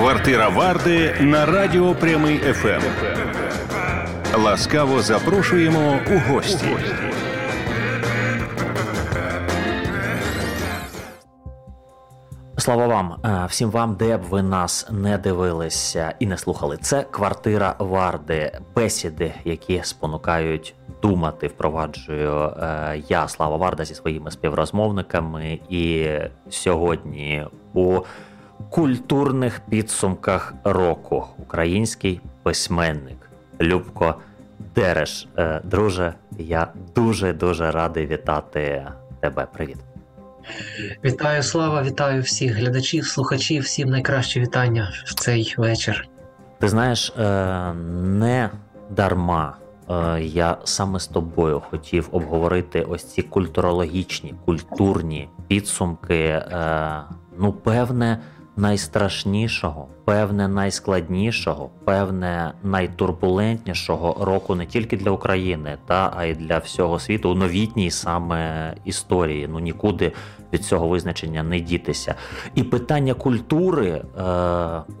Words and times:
Квартира 0.00 0.48
Варди 0.48 1.14
на 1.20 1.46
радіо 1.46 1.94
Прямий 1.94 2.38
ФМ. 2.38 2.80
Ласкаво 4.34 5.02
запрошуємо 5.02 5.98
у 6.10 6.32
гості. 6.32 6.76
Слава 12.58 12.86
вам, 12.86 13.16
е, 13.24 13.46
всім 13.48 13.70
вам, 13.70 13.94
де 13.94 14.16
б 14.16 14.22
ви 14.22 14.42
нас 14.42 14.88
не 14.90 15.18
дивилися 15.18 16.14
і 16.18 16.26
не 16.26 16.36
слухали. 16.36 16.76
Це 16.76 17.02
квартира 17.10 17.74
Варди, 17.78 18.58
бесіди, 18.76 19.34
які 19.44 19.80
спонукають 19.84 20.74
думати, 21.02 21.46
впроваджую 21.46 22.32
е, 22.32 23.02
я, 23.08 23.28
Слава 23.28 23.56
Варда, 23.56 23.84
зі 23.84 23.94
своїми 23.94 24.30
співрозмовниками. 24.30 25.60
І 25.68 26.08
сьогодні 26.50 27.46
у 27.74 28.00
культурних 28.70 29.60
підсумках 29.68 30.54
року 30.64 31.26
український 31.38 32.20
письменник 32.42 33.16
Любко 33.60 34.14
Дереш. 34.74 35.28
Е, 35.38 35.60
друже, 35.64 36.14
я 36.38 36.68
дуже 36.94 37.32
дуже 37.32 37.70
радий 37.70 38.06
вітати 38.06 38.86
тебе. 39.20 39.46
Привіт. 39.52 39.76
Вітаю 41.04 41.42
слава, 41.42 41.82
вітаю 41.82 42.22
всіх 42.22 42.54
глядачів, 42.54 43.06
слухачів, 43.06 43.62
всім 43.62 43.88
найкраще 43.88 44.40
вітання 44.40 44.92
в 45.04 45.14
цей 45.14 45.54
вечір. 45.58 46.08
Ти 46.58 46.68
знаєш, 46.68 47.12
е, 47.18 47.72
не 48.02 48.50
дарма 48.90 49.56
е, 49.90 50.22
я 50.22 50.56
саме 50.64 51.00
з 51.00 51.06
тобою 51.06 51.60
хотів 51.70 52.08
обговорити 52.12 52.82
ось 52.82 53.04
ці 53.04 53.22
культурологічні, 53.22 54.34
культурні 54.44 55.28
підсумки. 55.48 56.42
Ну, 57.38 57.52
певне 57.52 58.18
найстрашнішого, 58.56 59.86
певне, 60.04 60.48
найскладнішого, 60.48 61.70
певне, 61.84 62.52
найтурбулентнішого 62.62 64.24
року 64.24 64.54
не 64.54 64.66
тільки 64.66 64.96
для 64.96 65.10
України, 65.10 65.78
та 65.86 66.12
а 66.16 66.24
й 66.24 66.34
для 66.34 66.58
всього 66.58 66.98
світу 66.98 67.30
у 67.30 67.34
новітній 67.34 67.90
саме 67.90 68.74
історії. 68.84 69.48
Ну 69.52 69.58
нікуди 69.58 70.12
від 70.52 70.64
цього 70.64 70.88
визначення 70.88 71.42
не 71.42 71.60
дітися. 71.60 72.14
І 72.54 72.62
питання 72.62 73.14
культури, 73.14 73.88
е, 73.88 74.02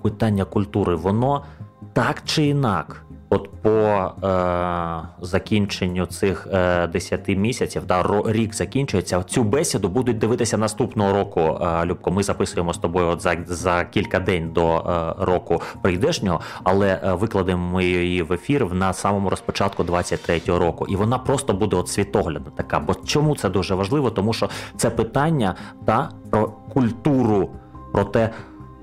питання 0.02 0.44
культури, 0.44 0.94
воно 0.94 1.44
так 1.92 2.22
чи 2.24 2.46
інак. 2.46 3.04
От 3.32 3.50
по 3.62 3.70
е, 3.70 5.08
закінченню 5.20 6.06
цих 6.06 6.48
е, 6.52 6.86
10 6.86 7.28
місяців, 7.28 7.82
да, 7.86 8.22
рік 8.26 8.54
закінчується. 8.54 9.22
Цю 9.22 9.44
бесіду 9.44 9.88
будуть 9.88 10.18
дивитися 10.18 10.58
наступного 10.58 11.12
року. 11.12 11.40
Е, 11.40 11.84
Любко, 11.86 12.10
ми 12.10 12.22
записуємо 12.22 12.72
з 12.72 12.78
тобою 12.78 13.06
от 13.06 13.20
за 13.20 13.36
за 13.46 13.84
кілька 13.84 14.20
день 14.20 14.50
до 14.52 14.76
е, 14.76 15.14
року 15.24 15.62
прийдешнього, 15.82 16.40
але 16.64 17.00
е, 17.04 17.12
викладемо 17.12 17.72
ми 17.72 17.84
її 17.84 18.22
в 18.22 18.32
ефір 18.32 18.74
на 18.74 18.92
самому 18.92 19.30
розпочатку 19.30 19.82
23-го 19.82 20.58
року. 20.58 20.86
І 20.88 20.96
вона 20.96 21.18
просто 21.18 21.52
буде 21.52 21.76
от 21.76 21.88
світоглядна 21.88 22.50
така. 22.56 22.80
Бо 22.80 22.94
чому 22.94 23.36
це 23.36 23.48
дуже 23.48 23.74
важливо? 23.74 24.10
Тому 24.10 24.32
що 24.32 24.50
це 24.76 24.90
питання 24.90 25.54
та 25.84 26.10
про 26.30 26.48
культуру, 26.48 27.50
про 27.92 28.04
те, 28.04 28.30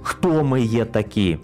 хто 0.01 0.43
ми 0.43 0.61
є 0.61 0.85
такі 0.85 1.37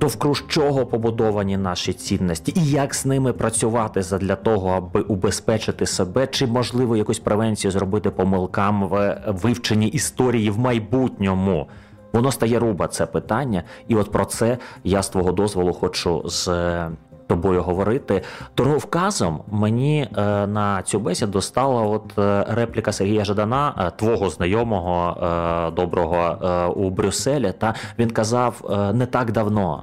довкруж 0.00 0.44
чого 0.48 0.86
побудовані 0.86 1.56
наші 1.56 1.92
цінності, 1.92 2.52
і 2.56 2.70
як 2.70 2.94
з 2.94 3.06
ними 3.06 3.32
працювати 3.32 4.00
для 4.00 4.36
того, 4.36 4.70
аби 4.70 5.00
убезпечити 5.00 5.86
себе, 5.86 6.26
чи 6.26 6.46
можливо 6.46 6.96
якусь 6.96 7.18
превенцію 7.18 7.70
зробити 7.70 8.10
помилкам 8.10 8.88
в 8.88 9.22
вивченні 9.26 9.88
історії 9.88 10.50
в 10.50 10.58
майбутньому. 10.58 11.68
Воно 12.12 12.32
стає 12.32 12.58
руба 12.58 12.88
це 12.88 13.06
питання, 13.06 13.62
і 13.88 13.94
от 13.94 14.12
про 14.12 14.24
це 14.24 14.58
я 14.84 15.02
з 15.02 15.08
твого 15.08 15.32
дозволу 15.32 15.72
хочу 15.72 16.22
з 16.24 16.48
тобою 17.28 17.62
говорити. 17.62 18.22
Дороговказом 18.56 19.40
мені 19.50 20.08
е, 20.16 20.46
на 20.46 20.82
цю 20.82 20.98
бесіду 20.98 21.40
стала 21.40 21.82
от 21.82 22.18
е, 22.18 22.44
репліка 22.48 22.92
Сергія 22.92 23.24
Жадана, 23.24 23.74
е, 23.78 23.90
твого 23.96 24.30
знайомого 24.30 24.88
доброго 25.76 26.72
у 26.76 26.90
Брюсселі. 26.90 27.52
Та 27.58 27.74
він 27.98 28.10
казав 28.10 28.70
не 28.94 29.06
так 29.06 29.32
давно. 29.32 29.82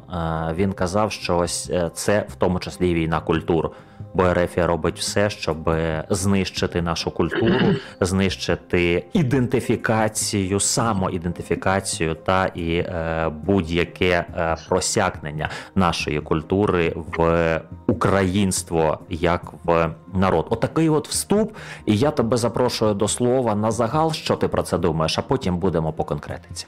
Він 0.56 0.74
казав, 0.74 1.12
що 1.12 1.38
ось 1.38 1.72
це 1.94 2.26
в 2.30 2.36
тому 2.36 2.60
числі 2.60 2.94
війна 2.94 3.20
культур 3.20 3.72
бо 4.16 4.26
Ерефія 4.26 4.68
робить 4.68 5.00
все, 5.00 5.30
щоб 5.30 5.70
знищити 6.10 6.82
нашу 6.82 7.12
культуру, 7.12 7.60
знищити 8.02 9.06
ідентифікацію, 9.14 10.60
самоідентифікацію 10.60 12.16
та 12.16 12.46
і 12.46 12.76
е, 12.76 13.32
будь-яке 13.44 14.26
е, 14.38 14.56
просякнення 14.70 15.50
нашої 15.76 16.22
культури 16.22 16.94
в 17.18 17.62
українство 17.88 19.00
як 19.10 19.54
в 19.64 19.90
народ. 20.14 20.48
Отакий 20.50 20.90
от 20.90 21.08
вступ, 21.08 21.56
і 21.86 21.98
я 21.98 22.12
тебе 22.12 22.38
запрошую 22.38 22.94
до 22.94 23.08
слова 23.08 23.56
на 23.56 23.72
загал. 23.72 24.14
Що 24.14 24.36
ти 24.36 24.48
про 24.48 24.64
це 24.64 24.78
думаєш? 24.78 25.20
А 25.20 25.22
потім 25.22 25.58
будемо 25.58 25.94
по 25.94 26.04
конкретиці. 26.04 26.66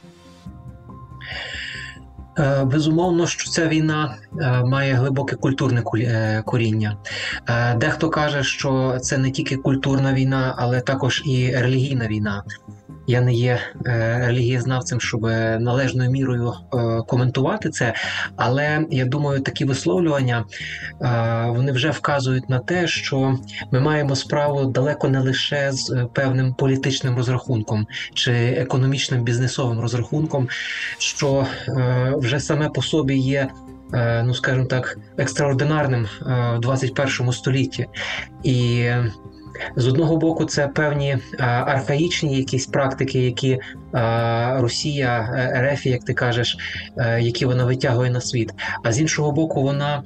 Е, 2.39 2.63
безумовно, 2.63 3.27
що 3.27 3.49
ця 3.49 3.67
війна 3.67 4.15
е, 4.41 4.63
має 4.63 4.93
глибоке 4.93 5.35
культурне 5.35 5.83
е, 5.95 6.41
коріння. 6.45 6.97
Дехто 7.77 8.09
каже, 8.09 8.43
що 8.43 8.97
це 9.01 9.17
не 9.17 9.31
тільки 9.31 9.57
культурна 9.57 10.13
війна, 10.13 10.55
але 10.57 10.81
також 10.81 11.23
і 11.25 11.51
релігійна 11.55 12.07
війна. 12.07 12.43
Я 13.09 13.21
не 13.21 13.33
є 13.33 13.59
релігієзнавцем, 14.25 15.01
щоб 15.01 15.21
належною 15.59 16.11
мірою 16.11 16.53
коментувати 17.07 17.69
це. 17.69 17.93
Але 18.35 18.85
я 18.91 19.05
думаю, 19.05 19.41
такі 19.41 19.65
висловлювання 19.65 20.45
вони 21.47 21.71
вже 21.71 21.89
вказують 21.89 22.49
на 22.49 22.59
те, 22.59 22.87
що 22.87 23.37
ми 23.71 23.79
маємо 23.79 24.15
справу 24.15 24.65
далеко 24.65 25.09
не 25.09 25.19
лише 25.19 25.71
з 25.71 26.07
певним 26.13 26.53
політичним 26.53 27.17
розрахунком 27.17 27.87
чи 28.13 28.31
економічним 28.33 29.23
бізнесовим 29.23 29.79
розрахунком, 29.79 30.47
що 30.97 31.47
вже 32.27 32.39
саме 32.39 32.69
по 32.69 32.81
собі 32.81 33.15
є. 33.15 33.47
Ну, 34.23 34.33
скажімо 34.33 34.65
так, 34.65 34.97
екстраординарним 35.17 36.07
в 36.21 36.59
21 36.59 37.31
столітті, 37.31 37.87
і 38.43 38.89
з 39.75 39.87
одного 39.87 40.17
боку, 40.17 40.45
це 40.45 40.67
певні 40.67 41.09
е, 41.09 41.43
архаїчні 41.45 42.37
якісь 42.37 42.67
практики, 42.67 43.19
які 43.19 43.51
е, 43.51 43.59
Росія, 44.59 45.19
е, 45.19 45.73
РФ, 45.73 45.85
як 45.85 46.03
ти 46.03 46.13
кажеш, 46.13 46.57
які 47.19 47.45
вона 47.45 47.65
витягує 47.65 48.11
на 48.11 48.21
світ. 48.21 48.53
А 48.83 48.91
з 48.91 49.01
іншого 49.01 49.31
боку, 49.31 49.61
вона 49.61 50.03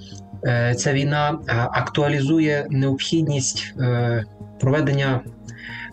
ця 0.77 0.93
війна 0.93 1.39
актуалізує 1.71 2.67
необхідність 2.69 3.75
проведення 4.59 5.21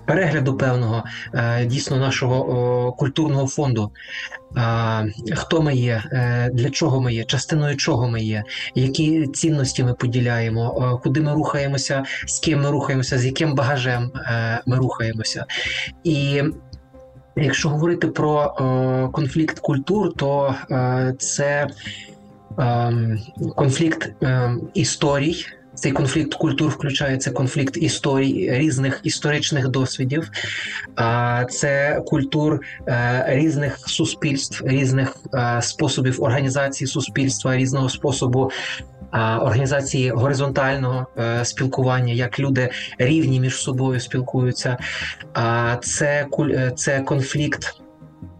перегляду 0.08 0.56
певного 0.56 1.04
е, 1.34 1.66
дійсно 1.66 1.96
нашого 1.96 2.92
культурного 2.92 3.46
фонду. 3.46 3.90
Хто 5.36 5.62
ми 5.62 5.74
є, 5.74 6.02
е, 6.12 6.50
для 6.52 6.70
чого 6.70 7.00
ми 7.00 7.14
є, 7.14 7.24
частиною 7.24 7.76
чого 7.76 8.08
ми 8.08 8.20
є, 8.20 8.44
які 8.74 9.26
цінності 9.26 9.84
ми 9.84 9.94
поділяємо, 9.94 11.00
куди 11.02 11.20
ми 11.20 11.34
рухаємося, 11.34 12.04
з 12.26 12.38
ким 12.38 12.62
ми 12.62 12.70
рухаємося, 12.70 13.18
з 13.18 13.24
яким 13.24 13.54
багажем 13.54 14.12
е, 14.16 14.60
ми 14.66 14.76
рухаємося. 14.76 15.44
І 16.04 16.42
якщо 17.36 17.68
говорити 17.68 18.06
про 18.06 18.54
конфлікт 19.12 19.58
культур, 19.58 20.12
то 20.16 20.54
це 21.18 21.68
ем, 22.58 23.18
конфлікт 23.56 24.12
ем, 24.20 24.68
історій. 24.74 25.46
Цей 25.78 25.92
конфлікт 25.92 26.34
культур 26.34 26.70
включається 26.70 27.30
конфлікт 27.30 27.76
історій 27.76 28.50
різних 28.52 29.00
історичних 29.02 29.68
досвідів, 29.68 30.30
це 31.50 32.02
культур 32.06 32.60
е, 32.88 33.24
різних 33.28 33.78
суспільств, 33.78 34.66
різних 34.66 35.16
е, 35.34 35.62
способів 35.62 36.22
організації 36.22 36.88
суспільства, 36.88 37.56
різного 37.56 37.88
способу. 37.88 38.50
Організації 39.40 40.10
горизонтального 40.10 41.06
е, 41.18 41.44
спілкування, 41.44 42.12
як 42.12 42.38
люди 42.40 42.70
рівні 42.98 43.40
між 43.40 43.56
собою 43.56 44.00
спілкуються, 44.00 44.78
це 45.82 46.26
це 46.76 47.00
конфлікт 47.00 47.80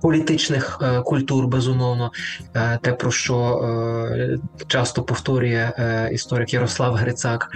політичних 0.01 0.79
е, 0.83 1.01
культур, 1.01 1.47
безумовно, 1.47 2.11
е, 2.55 2.79
те, 2.83 2.93
про 2.93 3.11
що 3.11 3.37
е, 3.39 4.39
часто 4.67 5.03
повторює 5.03 5.73
історик 6.13 6.55
Ярослав 6.55 6.95
Грицак. 6.95 7.51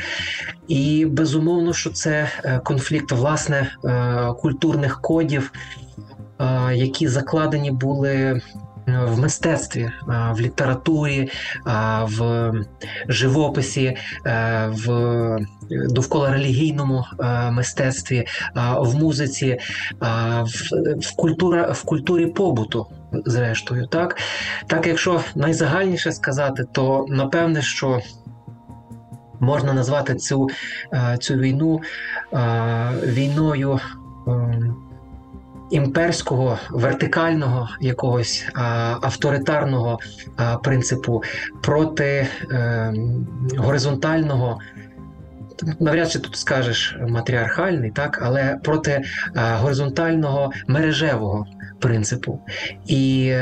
І 0.69 1.07
безумовно, 1.07 1.73
що 1.73 1.91
це 1.91 2.29
конфлікт 2.65 3.13
власне 3.13 3.71
культурних 4.39 5.01
кодів, 5.01 5.53
які 6.73 7.09
закладені 7.09 7.71
були 7.71 8.41
в 8.87 9.21
мистецтві, 9.21 9.91
в 10.07 10.41
літературі, 10.41 11.31
в 12.03 12.53
живописі, 13.09 13.97
в 14.69 15.39
довкола 15.71 16.31
релігійному 16.31 17.05
мистецтві, 17.51 18.27
в 18.79 18.95
музиці, 18.95 19.59
в 20.97 21.17
культура, 21.17 21.73
в 21.73 21.83
культурі 21.83 22.27
побуту. 22.27 22.87
зрештою. 23.27 23.87
Так, 23.87 24.17
так 24.67 24.87
якщо 24.87 25.21
найзагальніше 25.35 26.13
сказати, 26.13 26.65
то 26.73 27.07
напевне, 27.09 27.63
що 27.63 28.01
можна 29.41 29.73
назвати 29.73 30.15
цю, 30.15 30.49
е, 30.93 31.17
цю 31.21 31.35
війну 31.35 31.81
війною. 33.03 33.81
Імперського 35.73 36.59
вертикального 36.71 37.69
якогось 37.81 38.47
авторитарного 39.01 39.99
принципу 40.63 41.23
проти 41.63 42.27
е, 42.51 42.95
горизонтального. 43.57 44.59
Навряд 45.81 46.11
чи 46.11 46.19
тут 46.19 46.37
скажеш 46.37 46.97
матріархальний, 47.09 47.91
так, 47.91 48.19
але 48.23 48.59
проти 48.63 49.03
а, 49.35 49.57
горизонтального 49.57 50.53
мережевого 50.67 51.47
принципу. 51.79 52.41
І 52.87 53.35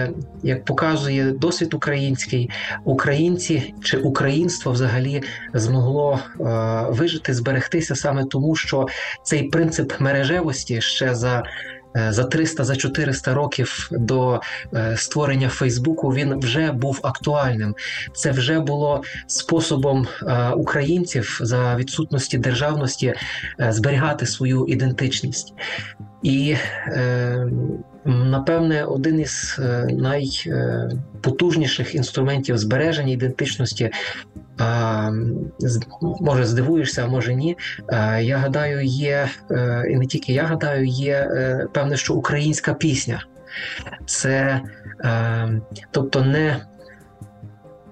як 0.42 0.64
показує 0.64 1.30
досвід 1.30 1.74
український, 1.74 2.50
українці 2.84 3.74
чи 3.82 3.96
українство 3.96 4.72
взагалі 4.72 5.22
змогло 5.54 6.18
е, 6.40 6.44
вижити, 6.90 7.34
зберегтися 7.34 7.96
саме 7.96 8.24
тому, 8.24 8.56
що 8.56 8.86
цей 9.22 9.42
принцип 9.42 9.92
мережевості 10.00 10.80
ще 10.80 11.14
за 11.14 11.42
Е, 11.42 11.79
за 11.94 12.24
300 12.24 12.64
за 12.64 12.76
400 12.76 13.34
років 13.34 13.88
до 13.90 14.40
е, 14.74 14.96
створення 14.96 15.48
Фейсбуку 15.48 16.08
він 16.08 16.38
вже 16.38 16.72
був 16.72 17.00
актуальним. 17.02 17.74
Це 18.12 18.30
вже 18.30 18.60
було 18.60 19.02
способом 19.26 20.06
е, 20.22 20.50
українців 20.50 21.38
за 21.40 21.76
відсутності 21.76 22.38
державності 22.38 23.14
зберігати 23.58 24.26
свою 24.26 24.66
ідентичність. 24.66 25.54
І 26.22 26.56
напевне 28.04 28.84
один 28.84 29.20
із 29.20 29.60
найпотужніших 29.90 31.94
інструментів 31.94 32.58
збереження 32.58 33.12
ідентичності 33.12 33.90
може 36.20 36.44
здивуєшся, 36.44 37.04
а 37.04 37.08
може 37.08 37.34
ні. 37.34 37.56
Я 38.22 38.36
гадаю, 38.36 38.84
є 38.84 39.28
е, 39.50 39.84
і 39.90 39.96
не 39.96 40.06
тільки 40.06 40.32
я 40.32 40.42
гадаю, 40.42 40.86
є 40.86 41.14
е, 41.14 41.66
певне, 41.72 41.96
що 41.96 42.14
українська 42.14 42.74
пісня. 42.74 43.24
Це 44.06 44.60
е, 45.04 45.60
тобто 45.90 46.24
не 46.24 46.56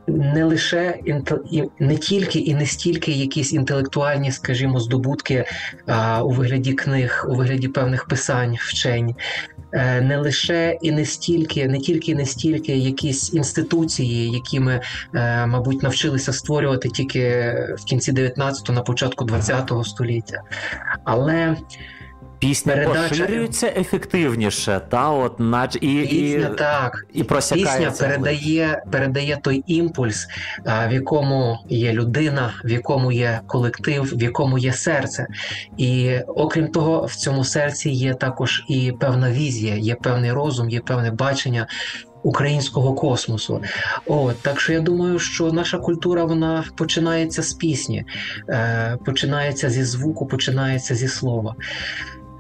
не 0.07 0.45
лише 0.45 0.99
не 1.79 1.97
тільки 1.97 2.39
і 2.39 2.55
не 2.55 2.67
стільки 2.67 3.13
якісь 3.13 3.53
інтелектуальні, 3.53 4.33
скажімо, 4.33 4.81
здобутки 4.81 5.45
у 6.23 6.31
вигляді 6.31 6.73
книг, 6.73 7.27
у 7.29 7.35
вигляді 7.35 7.69
певних 7.69 8.07
писань, 8.07 8.57
вчень, 8.61 9.15
Е, 9.58 9.58
не 9.73 10.17
лише 10.17 10.79
і 10.83 10.93
не 10.93 11.05
стільки, 11.05 11.69
не 11.69 11.79
тільки 11.79 12.13
і 12.13 12.15
не 12.15 12.27
стільки 12.27 12.77
якісь 12.77 13.35
інституції, 13.35 14.31
які 14.31 14.61
ми, 14.61 14.81
е, 15.15 15.47
мабуть, 15.47 15.83
навчилися 15.83 16.33
створювати 16.33 16.89
тільки 16.89 17.21
в 17.79 17.85
кінці 17.85 18.13
19-го, 18.13 18.75
на 18.75 18.83
початку 18.83 19.25
20-го 19.25 19.85
століття, 19.85 20.43
але 21.05 21.57
Пісня 22.39 22.73
Передача... 22.75 23.09
поширюється 23.09 23.73
ефективніше, 23.77 24.81
та 24.89 25.11
от 25.11 25.41
нач 25.41 25.77
і 25.77 25.79
Пісня, 25.79 26.51
і, 26.55 26.57
так. 26.59 27.07
і 27.13 27.23
Пісня 27.25 27.93
передає 27.99 28.83
передає 28.93 29.39
той 29.43 29.65
імпульс, 29.67 30.27
в 30.65 30.93
якому 30.93 31.59
є 31.69 31.93
людина, 31.93 32.55
в 32.65 32.71
якому 32.71 33.13
є 33.13 33.41
колектив, 33.47 34.03
в 34.03 34.23
якому 34.23 34.59
є 34.59 34.73
серце. 34.73 35.27
І 35.77 36.19
окрім 36.27 36.69
того, 36.69 37.07
в 37.07 37.15
цьому 37.15 37.45
серці 37.45 37.91
є 37.91 38.15
також 38.15 38.65
і 38.69 38.93
певна 39.01 39.31
візія, 39.31 39.75
є 39.75 39.95
певний 39.95 40.33
розум, 40.33 40.71
є 40.71 40.81
певне 40.81 41.11
бачення. 41.11 41.67
Українського 42.23 42.95
космосу, 42.95 43.63
От, 44.07 44.43
так 44.43 44.61
що 44.61 44.73
я 44.73 44.81
думаю, 44.81 45.19
що 45.19 45.53
наша 45.53 45.79
культура 45.79 46.25
вона 46.25 46.65
починається 46.77 47.43
з 47.43 47.53
пісні, 47.53 48.05
е, 48.49 48.99
починається 49.05 49.71
зі 49.71 49.85
звуку, 49.85 50.27
починається 50.27 50.95
зі 50.95 51.09
слова. 51.09 51.55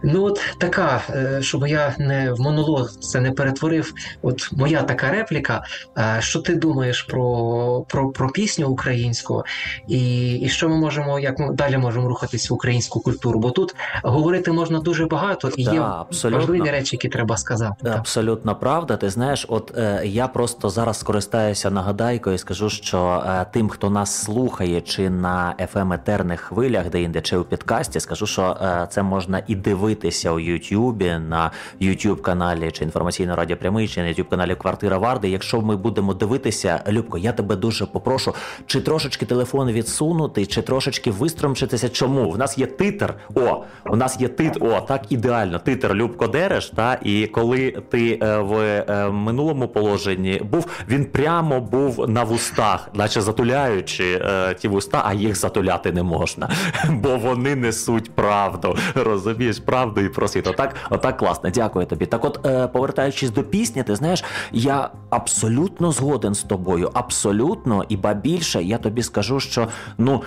Ну, 0.02 0.24
от 0.24 0.40
така, 0.58 1.02
е, 1.10 1.38
щоб 1.42 1.66
я 1.66 1.94
не 1.98 2.32
в 2.32 2.40
монолог 2.40 2.90
це 2.90 3.20
не 3.20 3.32
перетворив. 3.32 3.92
От 4.22 4.52
моя 4.52 4.82
така 4.82 5.10
репліка. 5.10 5.62
Е, 5.98 6.16
що 6.20 6.40
ти 6.40 6.54
думаєш 6.54 7.02
про 7.02 7.84
про, 7.88 8.10
про 8.10 8.30
пісню 8.30 8.68
українську, 8.68 9.44
і 9.88 10.32
і 10.34 10.48
що 10.48 10.68
ми 10.68 10.76
можемо, 10.76 11.18
як 11.18 11.38
ми 11.38 11.54
далі 11.54 11.76
можемо 11.78 12.08
рухатись 12.08 12.50
в 12.50 12.52
українську 12.52 13.00
культуру? 13.00 13.40
Бо 13.40 13.50
тут 13.50 13.74
говорити 14.02 14.52
можна 14.52 14.78
дуже 14.78 15.06
багато, 15.06 15.50
і 15.56 15.64
да, 15.64 15.72
є 15.72 15.80
абсолютно. 15.80 16.40
важливі 16.40 16.70
речі, 16.70 16.96
які 16.96 17.08
треба 17.08 17.36
сказати. 17.36 17.90
Абсолютно 17.90 18.56
правда. 18.56 18.96
Ти 18.96 19.10
знаєш, 19.10 19.46
от 19.48 19.78
е, 19.78 20.02
я 20.04 20.28
просто 20.28 20.70
зараз 20.70 20.98
скористаюся 20.98 21.70
нагадайкою 21.70 22.34
і 22.34 22.38
скажу, 22.38 22.70
що 22.70 23.24
е, 23.26 23.46
тим, 23.52 23.68
хто 23.68 23.90
нас 23.90 24.14
слухає, 24.14 24.80
чи 24.80 25.10
на 25.10 25.54
fm 25.74 25.94
етерних 25.94 26.40
хвилях, 26.40 26.90
де 26.90 27.02
інде 27.02 27.20
чи 27.20 27.36
у 27.36 27.44
підкасті, 27.44 28.00
скажу, 28.00 28.26
що 28.26 28.56
е, 28.62 28.86
це 28.90 29.02
можна 29.02 29.42
і 29.46 29.54
дивитися 29.54 29.87
дивитися 29.88 30.32
у 30.32 30.40
Ютубі 30.40 31.18
на 31.28 31.50
Ютуб 31.80 32.22
каналі 32.22 32.70
чи 32.70 32.84
інформаційно 32.84 33.36
радіо 33.36 33.56
прямий, 33.56 33.88
чи 33.88 34.00
на 34.00 34.06
Ютуб 34.06 34.28
каналі 34.28 34.54
Квартира 34.54 34.98
Варди. 34.98 35.28
Якщо 35.28 35.60
ми 35.60 35.76
будемо 35.76 36.14
дивитися, 36.14 36.82
Любко, 36.88 37.18
я 37.18 37.32
тебе 37.32 37.56
дуже 37.56 37.86
попрошу, 37.86 38.34
чи 38.66 38.80
трошечки 38.80 39.26
телефон 39.26 39.70
відсунути, 39.70 40.46
чи 40.46 40.62
трошечки 40.62 41.10
вистромчитися. 41.10 41.88
Чому? 41.88 42.30
В 42.30 42.38
нас 42.38 42.58
є 42.58 42.66
титр. 42.66 43.14
О, 43.34 43.64
у 43.86 43.96
нас 43.96 44.20
є 44.20 44.28
тит. 44.28 44.56
О, 44.60 44.80
так 44.80 45.12
ідеально. 45.12 45.58
Титр 45.58 45.94
Любко 45.94 46.26
Дереш. 46.26 46.66
Та 46.66 46.98
і 47.02 47.26
коли 47.26 47.70
ти 47.90 48.18
е, 48.22 48.38
в 48.38 48.54
е, 48.54 49.10
минулому 49.10 49.68
положенні 49.68 50.40
був, 50.44 50.66
він 50.88 51.04
прямо 51.04 51.60
був 51.60 52.08
на 52.08 52.24
вустах, 52.24 52.88
наче 52.94 53.20
затуляючи 53.20 54.22
е, 54.24 54.54
ті 54.54 54.68
вуста, 54.68 55.02
а 55.04 55.14
їх 55.14 55.36
затуляти 55.36 55.92
не 55.92 56.02
можна, 56.02 56.48
бо 56.90 57.16
вони 57.16 57.54
несуть 57.54 58.10
правду. 58.14 58.76
Розумієш, 58.94 59.58
правду 59.58 59.77
правду 59.78 60.00
і 60.00 60.08
про 60.08 60.28
світ. 60.28 60.46
Отак, 60.46 60.74
отак 60.90 61.16
класно. 61.16 61.50
Дякую 61.50 61.86
тобі. 61.86 62.06
Так, 62.06 62.24
от, 62.24 62.46
е, 62.46 62.68
повертаючись 62.68 63.30
до 63.30 63.42
пісні, 63.42 63.82
ти 63.82 63.96
знаєш, 63.96 64.24
я 64.52 64.90
абсолютно 65.10 65.92
згоден 65.92 66.34
з 66.34 66.42
тобою. 66.42 66.90
Абсолютно, 66.94 67.84
і 67.88 67.96
ба 67.96 68.14
більше 68.14 68.62
я 68.62 68.78
тобі 68.78 69.02
скажу, 69.02 69.40
що 69.40 69.68
ну 69.98 70.22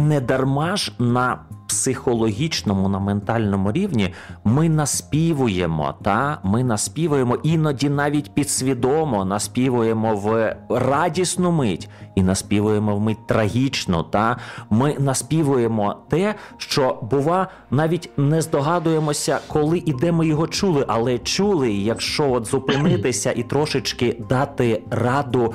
не 0.00 0.20
дарма 0.20 0.76
ж 0.76 0.92
на 0.98 1.38
психологічному, 1.68 2.88
на 2.88 2.98
ментальному 2.98 3.72
рівні 3.72 4.14
ми 4.44 4.68
наспівуємо, 4.68 5.94
та 6.02 6.38
ми 6.42 6.64
наспівуємо 6.64 7.38
іноді 7.42 7.88
навіть 7.88 8.34
підсвідомо 8.34 9.24
наспівуємо 9.24 10.16
в 10.16 10.56
радісну 10.68 11.52
мить 11.52 11.88
і 12.14 12.22
наспівуємо 12.22 12.96
в 12.96 13.00
мить 13.00 13.26
трагічну. 13.26 14.02
Та 14.02 14.36
ми 14.70 14.96
наспівуємо 14.98 15.96
те, 16.08 16.34
що 16.56 16.98
бува, 17.10 17.48
навіть 17.70 18.10
не 18.16 18.42
здогадуємося, 18.42 19.38
коли 19.48 19.82
і 19.86 19.92
де 19.92 20.12
ми 20.12 20.26
його 20.26 20.46
чули, 20.46 20.84
але 20.88 21.18
чули, 21.18 21.72
якщо 21.72 22.32
от 22.32 22.46
зупинитися 22.46 23.32
і 23.32 23.42
трошечки 23.42 24.16
дати 24.28 24.82
раду 24.90 25.54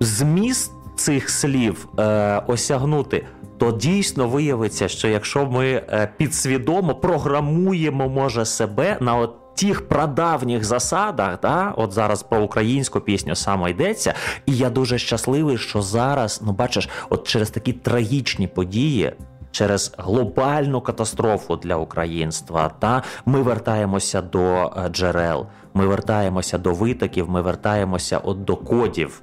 зміст 0.00 0.72
цих 0.96 1.30
слів 1.30 1.88
е, 1.98 2.42
осягнути 2.46 3.26
то 3.60 3.72
дійсно 3.72 4.28
виявиться, 4.28 4.88
що 4.88 5.08
якщо 5.08 5.46
ми 5.46 5.66
е, 5.66 6.08
підсвідомо 6.16 6.94
програмуємо, 6.94 8.08
може 8.08 8.44
себе 8.44 8.96
на 9.00 9.16
от 9.16 9.54
тих 9.54 9.88
прадавніх 9.88 10.64
засадах, 10.64 11.40
да, 11.42 11.74
от 11.76 11.92
зараз 11.92 12.22
про 12.22 12.42
українську 12.42 13.00
пісню 13.00 13.34
саме 13.34 13.70
йдеться, 13.70 14.14
і 14.46 14.56
я 14.56 14.70
дуже 14.70 14.98
щасливий, 14.98 15.58
що 15.58 15.82
зараз, 15.82 16.40
ну 16.44 16.52
бачиш, 16.52 16.88
от 17.10 17.28
через 17.28 17.50
такі 17.50 17.72
трагічні 17.72 18.48
події. 18.48 19.12
Через 19.52 19.94
глобальну 19.98 20.80
катастрофу 20.80 21.56
для 21.56 21.76
українства, 21.76 22.70
та 22.78 23.02
ми 23.26 23.42
вертаємося 23.42 24.22
до 24.22 24.40
е, 24.40 24.88
джерел, 24.88 25.46
ми 25.74 25.86
вертаємося 25.86 26.58
до 26.58 26.72
витоків, 26.72 27.30
ми 27.30 27.42
вертаємося 27.42 28.18
от 28.18 28.44
до 28.44 28.56
кодів, 28.56 29.22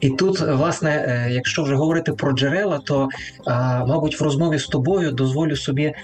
і 0.00 0.10
тут, 0.10 0.40
власне, 0.40 0.90
е, 0.90 1.32
якщо 1.32 1.62
вже 1.62 1.74
говорити 1.74 2.12
про 2.12 2.32
джерела, 2.32 2.78
то, 2.78 3.08
мабуть, 3.86 4.20
в 4.20 4.24
розмові 4.24 4.58
з 4.58 4.66
тобою 4.66 5.12
дозволю 5.12 5.56
собі 5.56 5.94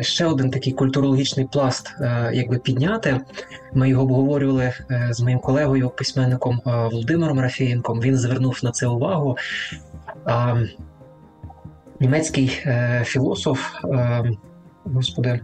ще 0.00 0.26
один 0.26 0.50
такий 0.50 0.72
культурологічний 0.72 1.46
пласт 1.52 1.94
е, 2.00 2.30
якби 2.34 2.58
підняти. 2.58 3.20
Ми 3.72 3.88
його 3.88 4.02
обговорювали 4.02 4.72
е, 4.90 5.08
з 5.10 5.20
моїм 5.20 5.38
колегою, 5.38 5.90
письменником 5.90 6.60
Володимиром 6.64 7.40
Рафієнком. 7.40 8.00
Він 8.00 8.16
звернув 8.16 8.60
на 8.62 8.70
це 8.70 8.86
увагу. 8.86 9.36
Німецький 12.00 12.66
філософ, 13.04 13.60
господи, 14.84 15.40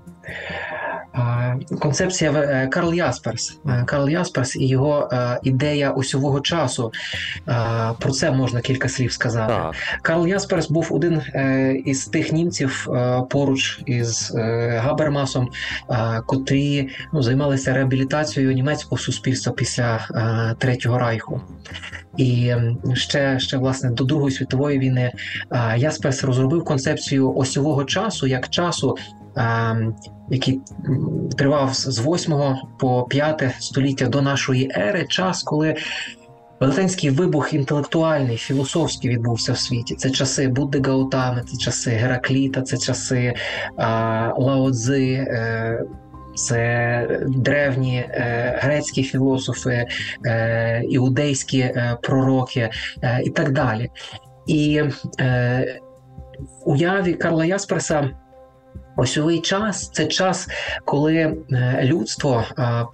Концепція 1.81 2.33
е, 2.33 2.67
Карл 2.67 2.95
Ясперс. 2.95 3.59
Е, 3.67 3.85
Карл 3.87 4.09
Ясперс 4.09 4.57
і 4.57 4.69
його 4.69 5.09
е, 5.13 5.41
ідея 5.43 5.91
усього 5.91 6.41
часу. 6.41 6.93
Про 7.99 8.11
це 8.11 8.31
можна 8.31 8.61
кілька 8.61 8.89
слів 8.89 9.13
сказати. 9.13 9.53
Так. 9.53 9.75
Карл 10.03 10.27
Ясперс 10.27 10.71
був 10.71 10.89
один 10.91 11.23
із 11.85 12.07
тих 12.07 12.33
німців 12.33 12.89
поруч 13.31 13.81
із 13.87 14.33
Габермасом, 14.77 15.49
котрі 16.27 16.89
ну, 17.13 17.23
займалися 17.23 17.75
реабілітацією 17.75 18.53
німецького 18.53 18.99
суспільства 18.99 19.53
після 19.53 20.07
Третього 20.59 20.99
Райху. 20.99 21.41
І 22.17 22.55
ще 22.95 23.39
ще 23.39 23.57
власне 23.57 23.91
до 23.91 24.05
Другої 24.05 24.35
світової 24.35 24.79
війни 24.79 25.13
Ясперс 25.77 26.25
розробив 26.25 26.65
концепцію 26.65 27.35
осьового 27.35 27.85
часу 27.85 28.27
як 28.27 28.49
часу, 28.49 28.97
який 30.31 30.61
тривав 31.39 31.75
з 31.75 32.07
8 32.07 32.35
по 32.79 33.03
5 33.03 33.55
століття 33.59 34.07
до 34.07 34.23
нашої 34.23 34.71
ери, 34.77 35.07
час, 35.09 35.43
коли 35.43 35.77
велетенський 36.61 37.11
вибух 37.11 37.55
інтелектуальний, 37.55 38.37
філософський 38.37 39.11
відбувся 39.11 39.53
в 39.53 39.59
світі. 39.59 39.95
Це 39.95 40.11
часи 40.11 40.49
Будди 40.49 40.81
Гаутами, 40.81 41.43
це 41.43 41.57
часи 41.57 41.91
Геракліта, 41.91 42.63
це 42.63 42.79
часи 42.79 43.35
Лао 44.37 44.71
Цзи, 44.71 45.13
е, 45.15 45.85
це 46.35 47.21
древні 47.29 47.97
е, 47.97 48.59
грецькі 48.63 49.03
філософи, 49.03 49.87
е, 50.27 50.83
іудейські 50.85 51.59
е, 51.59 51.99
пророки 52.03 52.71
е, 53.03 53.23
і 53.25 53.31
так 53.31 53.53
далі. 53.53 53.91
І 54.47 54.83
е, 55.21 55.81
в 56.41 56.71
уяві 56.71 57.15
Карла 57.15 57.45
Ясперса 57.45 58.11
Осьовий 59.01 59.41
час 59.41 59.91
це 59.93 60.07
час, 60.07 60.49
коли 60.85 61.15
е, 61.17 61.81
людство 61.85 62.45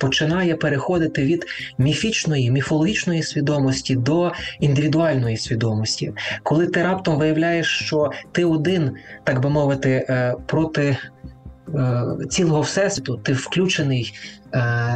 починає 0.00 0.54
переходити 0.54 1.24
від 1.24 1.46
міфічної, 1.78 2.50
міфологічної 2.50 3.22
свідомості 3.22 3.96
до 3.96 4.32
індивідуальної 4.60 5.36
свідомості, 5.36 6.12
коли 6.42 6.66
ти 6.66 6.82
раптом 6.82 7.18
виявляєш, 7.18 7.66
що 7.66 8.10
ти 8.32 8.44
один, 8.44 8.90
так 9.24 9.40
би 9.40 9.50
мовити, 9.50 10.06
е, 10.08 10.34
проти 10.46 10.96
Е, 11.74 12.02
цілого 12.30 12.60
всесвіту, 12.60 13.16
ти 13.16 13.32
включений, 13.32 14.14
е, 14.14 14.45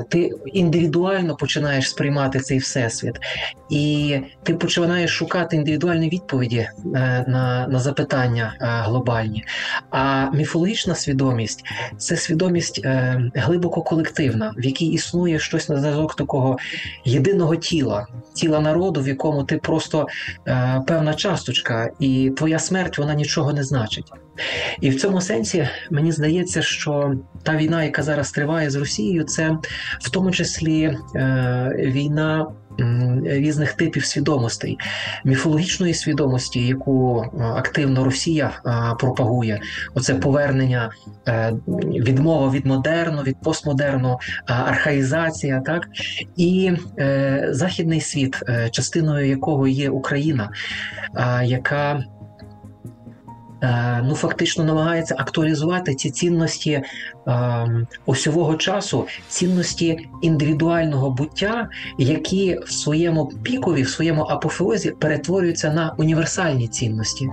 ти 0.09 0.31
індивідуально 0.47 1.37
починаєш 1.37 1.91
сприймати 1.91 2.41
цей 2.41 2.59
всесвіт, 2.59 3.15
і 3.71 4.17
ти 4.43 4.55
починаєш 4.55 5.11
шукати 5.11 5.57
індивідуальні 5.57 6.09
відповіді 6.09 6.59
е, 6.59 6.71
на 7.29 7.67
на 7.69 7.79
запитання 7.79 8.55
глобальні. 8.61 9.45
А 9.91 10.31
міфологічна 10.31 10.95
свідомість 10.95 11.65
це 11.97 12.17
свідомість 12.17 12.81
глибоко 13.35 13.83
колективна, 13.83 14.55
в 14.57 14.65
якій 14.65 14.87
існує 14.87 15.39
щось 15.39 15.69
на 15.69 15.81
зв'язок 15.81 16.15
такого 16.15 16.59
єдиного 17.05 17.57
тіла, 17.57 18.07
тіла 18.35 18.61
народу, 18.61 19.01
в 19.01 19.09
якому 19.09 19.45
ти 19.45 19.57
просто 19.57 20.07
певна 20.87 21.15
часточка, 21.15 21.91
і 21.99 22.33
твоя 22.37 22.59
смерть 22.59 22.99
вона 22.99 23.15
нічого 23.15 23.53
не 23.53 23.65
значить. 23.65 24.13
І 24.81 24.91
в 24.91 25.01
цьому 25.01 25.21
сенсі 25.21 25.69
мені 25.91 26.13
здається, 26.13 26.63
що 26.63 27.15
та 27.43 27.57
війна, 27.57 27.85
яка 27.85 28.03
зараз 28.03 28.31
триває 28.31 28.71
з 28.71 28.75
Росією, 28.75 29.25
це 29.25 29.57
в 30.01 30.11
тому 30.11 30.31
числі 30.31 30.97
е, 31.17 31.75
війна. 31.79 32.47
Різних 33.25 33.73
типів 33.73 34.05
свідомостей, 34.05 34.79
міфологічної 35.25 35.95
свідомості, 35.95 36.67
яку 36.67 37.23
е, 37.23 37.43
активно 37.43 38.05
Росія 38.05 38.51
е, 38.67 38.73
пропагує, 38.99 39.61
оце 39.95 40.15
повернення, 40.15 40.91
е, 41.29 41.53
відмова 41.89 42.51
від 42.51 42.67
модерну, 42.67 43.23
від 43.23 43.41
постмодерну, 43.43 44.19
архаїзація, 44.47 45.61
так 45.61 45.89
і 46.37 46.73
західний 47.51 48.01
світ, 48.01 48.41
частиною 48.71 49.27
якого 49.29 49.69
є 49.69 49.91
Україна, 49.91 50.51
яка 51.45 52.05
ну 54.05 54.15
фактично 54.15 54.65
намагається 54.65 55.15
актуалізувати 55.19 55.95
ці 55.95 56.11
цінності 56.11 56.71
е, 56.71 56.85
осьового 58.07 58.57
часу, 58.57 59.07
цінності 59.29 60.09
індивідуального 60.23 61.11
буття, 61.11 61.69
які 61.99 62.59
в 62.65 62.73
своєму 62.73 63.27
пікові, 63.43 63.83
в 63.83 63.89
своєму 63.89 64.23
апофеозі 64.23 64.91
перетворюються 64.91 65.73
на 65.73 65.95
універсальні 65.99 66.69
цінності. 66.69 67.29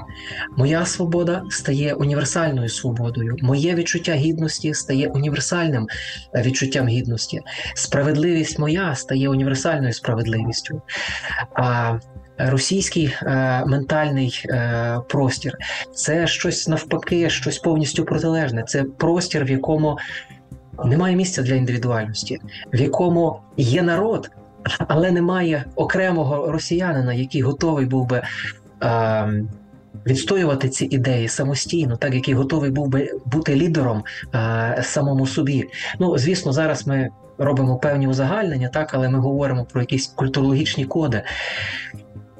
Моя 0.58 0.86
свобода 0.86 1.44
стає 1.50 1.94
універсальною 1.94 2.70
свободою, 2.70 3.36
моє 3.42 3.76
відчуття 3.76 4.14
гідності 4.14 4.74
стає 4.74 5.08
універсальним 5.08 5.88
е, 6.36 6.42
відчуттям 6.42 6.88
гідності. 6.88 7.42
Справедливість 7.74 8.60
моя 8.60 8.96
стає 8.96 9.30
універсальною 9.30 9.94
справедливістю. 9.94 10.82
А 11.54 12.00
російський 12.38 13.16
е, 13.22 13.64
ментальний 13.66 14.46
е, 14.50 14.98
простір. 15.10 15.54
Це 15.94 16.28
щось 16.28 16.68
навпаки, 16.68 17.30
щось 17.30 17.60
повністю 17.60 18.06
протилежне. 18.06 18.64
Це 18.64 18.84
простір, 18.84 19.46
в 19.46 19.50
якому 19.50 19.98
немає 20.86 21.16
місця 21.16 21.42
для 21.42 21.56
індивідуальності, 21.56 22.40
в 22.74 22.82
якому 22.82 23.40
є 23.58 23.82
народ, 23.82 24.32
але 24.88 25.12
немає 25.12 25.66
окремого 25.76 26.52
росіянина, 26.52 27.14
який 27.14 27.42
готовий 27.42 27.86
був 27.86 28.08
би. 28.08 28.22
Е, 28.84 29.44
Відстоювати 30.08 30.70
ці 30.70 30.86
ідеї 30.86 31.28
самостійно, 31.28 31.98
так 31.98 32.14
який 32.14 32.34
готовий 32.34 32.72
був 32.72 32.88
би 32.88 33.12
бути 33.26 33.56
лідером 33.56 34.04
е, 34.36 34.82
самому 34.84 35.28
собі. 35.28 35.66
Ну 36.00 36.18
звісно, 36.18 36.52
зараз 36.52 36.88
ми 36.88 37.10
робимо 37.38 37.78
певні 37.78 38.08
узагальнення, 38.08 38.70
так 38.70 38.94
але 38.94 39.10
ми 39.10 39.20
говоримо 39.20 39.66
про 39.66 39.82
якісь 39.82 40.08
культурологічні 40.08 40.86
коди. 40.86 41.24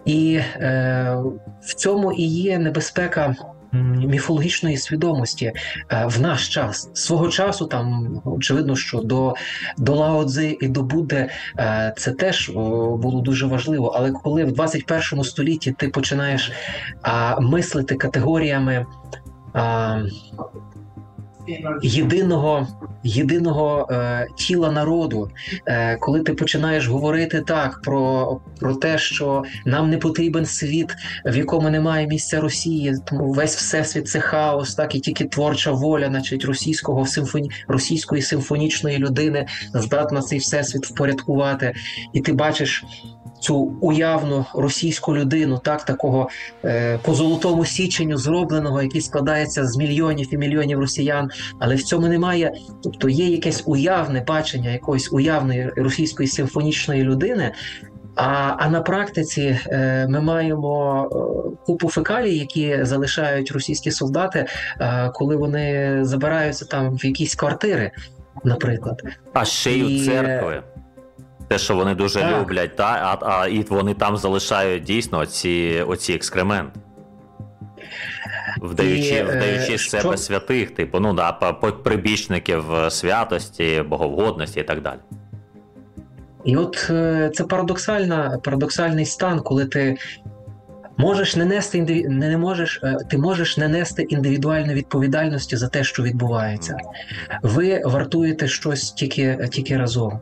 І 0.08 0.34
е, 0.36 1.18
в 1.62 1.74
цьому 1.74 2.12
і 2.12 2.24
є 2.24 2.60
небезпека. 2.60 3.36
Міфологічної 4.06 4.78
свідомості 4.78 5.46
е, 5.46 6.06
в 6.06 6.22
наш 6.22 6.50
час 6.50 6.90
свого 6.94 7.30
часу 7.30 7.66
там 7.66 8.22
очевидно, 8.26 8.76
що 8.76 9.00
до 9.00 9.36
до 9.78 9.96
Лаодзи 9.96 10.58
і 10.62 10.68
до 10.68 10.84
Будди 10.84 11.30
е, 11.60 11.94
це 11.98 12.12
теж 12.12 12.50
було 12.50 13.22
дуже 13.22 13.46
важливо. 13.46 13.88
Але 13.88 14.12
коли 14.12 14.46
в 14.46 14.52
21 14.52 15.24
столітті 15.24 15.72
ти 15.72 15.90
починаєш 15.90 16.52
мислити 17.40 17.96
категоріями 17.96 18.86
єдиного 21.82 22.68
єдиного 23.04 23.88
е, 23.92 24.28
тіла 24.38 24.72
народу, 24.72 25.30
е, 25.66 25.98
коли 25.98 26.20
ти 26.20 26.34
починаєш 26.34 26.88
говорити 26.88 27.42
так 27.42 27.82
про 27.84 28.40
про 28.60 28.76
те, 28.76 28.98
що 28.98 29.44
нам 29.66 29.90
не 29.90 29.98
потрібен 29.98 30.46
світ, 30.46 30.96
в 31.26 31.38
якому 31.38 31.70
немає 31.70 32.08
місця 32.08 32.42
Росії, 32.42 32.96
тому 33.06 33.32
весь 33.32 33.56
всесвіт 33.56 34.08
це 34.08 34.20
хаос, 34.20 34.76
так 34.76 34.96
і 34.96 35.00
тільки 35.00 35.26
творча 35.26 35.72
воля, 35.72 36.08
значить 36.08 36.46
російського 36.46 37.06
симфоні 37.06 37.52
російської 37.68 38.22
симфонічної 38.22 38.98
людини 38.98 39.46
здатна 39.74 40.22
цей 40.22 40.40
всесвіт 40.40 40.86
впорядкувати, 40.86 41.74
і 42.14 42.22
ти 42.22 42.34
бачиш 42.34 42.86
цю 43.40 43.56
уявну 43.82 44.46
російську 44.54 45.16
людину, 45.16 45.62
так 45.64 45.86
такого 45.86 46.30
е, 46.66 47.00
по 47.04 47.14
золотому 47.14 47.66
січенню 47.66 48.18
зробленого, 48.18 48.82
який 48.82 49.02
складається 49.02 49.66
з 49.66 49.78
мільйонів 49.78 50.34
і 50.34 50.38
мільйонів 50.38 50.80
росіян, 50.80 51.30
але 51.60 51.76
в 51.76 51.84
цьому 51.84 52.08
немає, 52.08 52.54
тобто 52.84 53.10
є 53.10 53.28
якесь 53.28 53.64
уявне 53.66 54.24
бачення 54.28 54.70
якоїсь 54.70 55.14
уявної 55.14 55.70
російської 55.76 56.30
симфонічної 56.30 57.04
людини. 57.04 57.52
А 58.18 58.56
а 58.58 58.70
на 58.70 58.82
практиці 58.82 59.60
е, 59.68 60.08
ми 60.10 60.22
маємо 60.22 61.04
е, 61.04 61.66
купу 61.66 61.90
фекалій, 61.90 62.38
які 62.38 62.86
залишають 62.86 63.52
російські 63.52 63.92
солдати, 63.92 64.46
е, 64.80 65.12
коли 65.14 65.36
вони 65.36 65.98
забираються 66.02 66.66
там 66.66 66.98
в 66.98 67.06
якісь 67.06 67.36
квартири, 67.36 67.92
наприклад, 68.44 69.02
а 69.34 69.46
ще 69.46 69.72
й 69.72 70.02
у 70.02 70.06
церкви. 70.06 70.64
Те, 71.48 71.58
що 71.58 71.76
вони 71.76 71.96
дуже 71.96 72.20
так. 72.20 72.42
люблять, 72.42 72.76
та 72.76 73.20
а, 73.22 73.30
а 73.40 73.48
і 73.48 73.62
вони 73.62 73.94
там 73.94 74.18
залишають 74.18 74.84
дійсно 74.84 75.20
оці, 75.20 75.84
оці 75.88 76.14
екскременти. 76.14 76.80
Вдаючи 78.62 79.16
і, 79.16 79.24
вдаючи 79.24 79.74
е, 79.74 79.78
з 79.78 79.90
себе 79.90 80.02
що... 80.02 80.18
святих, 80.18 80.72
типу, 80.72 81.00
ну 81.00 81.14
да, 81.14 81.32
прибічників 81.84 82.66
святості, 82.90 83.84
боговгодності 83.88 84.60
і 84.60 84.64
так 84.64 84.82
далі. 84.82 85.00
І 86.44 86.58
от 86.58 86.88
е, 86.90 87.32
це 87.34 87.44
парадоксальна, 87.44 88.40
парадоксальний 88.44 89.06
стан, 89.06 89.40
коли 89.40 89.66
ти 89.66 89.98
можеш 90.98 91.36
не 91.36 91.46
нести 91.46 92.06
не 92.10 92.38
можеш, 92.38 92.80
е, 92.84 92.98
ти 93.10 93.18
можеш 93.18 93.58
не 93.58 93.68
нести 93.68 94.02
індивідуальну 94.02 94.74
відповідальності 94.74 95.58
за 95.58 95.68
те, 95.68 95.84
що 95.84 96.04
відбувається. 96.04 96.78
Ви 97.42 97.82
вартуєте 97.86 98.48
щось 98.48 98.92
тільки 98.92 99.50
тільки 99.52 99.78
разом. 99.78 100.20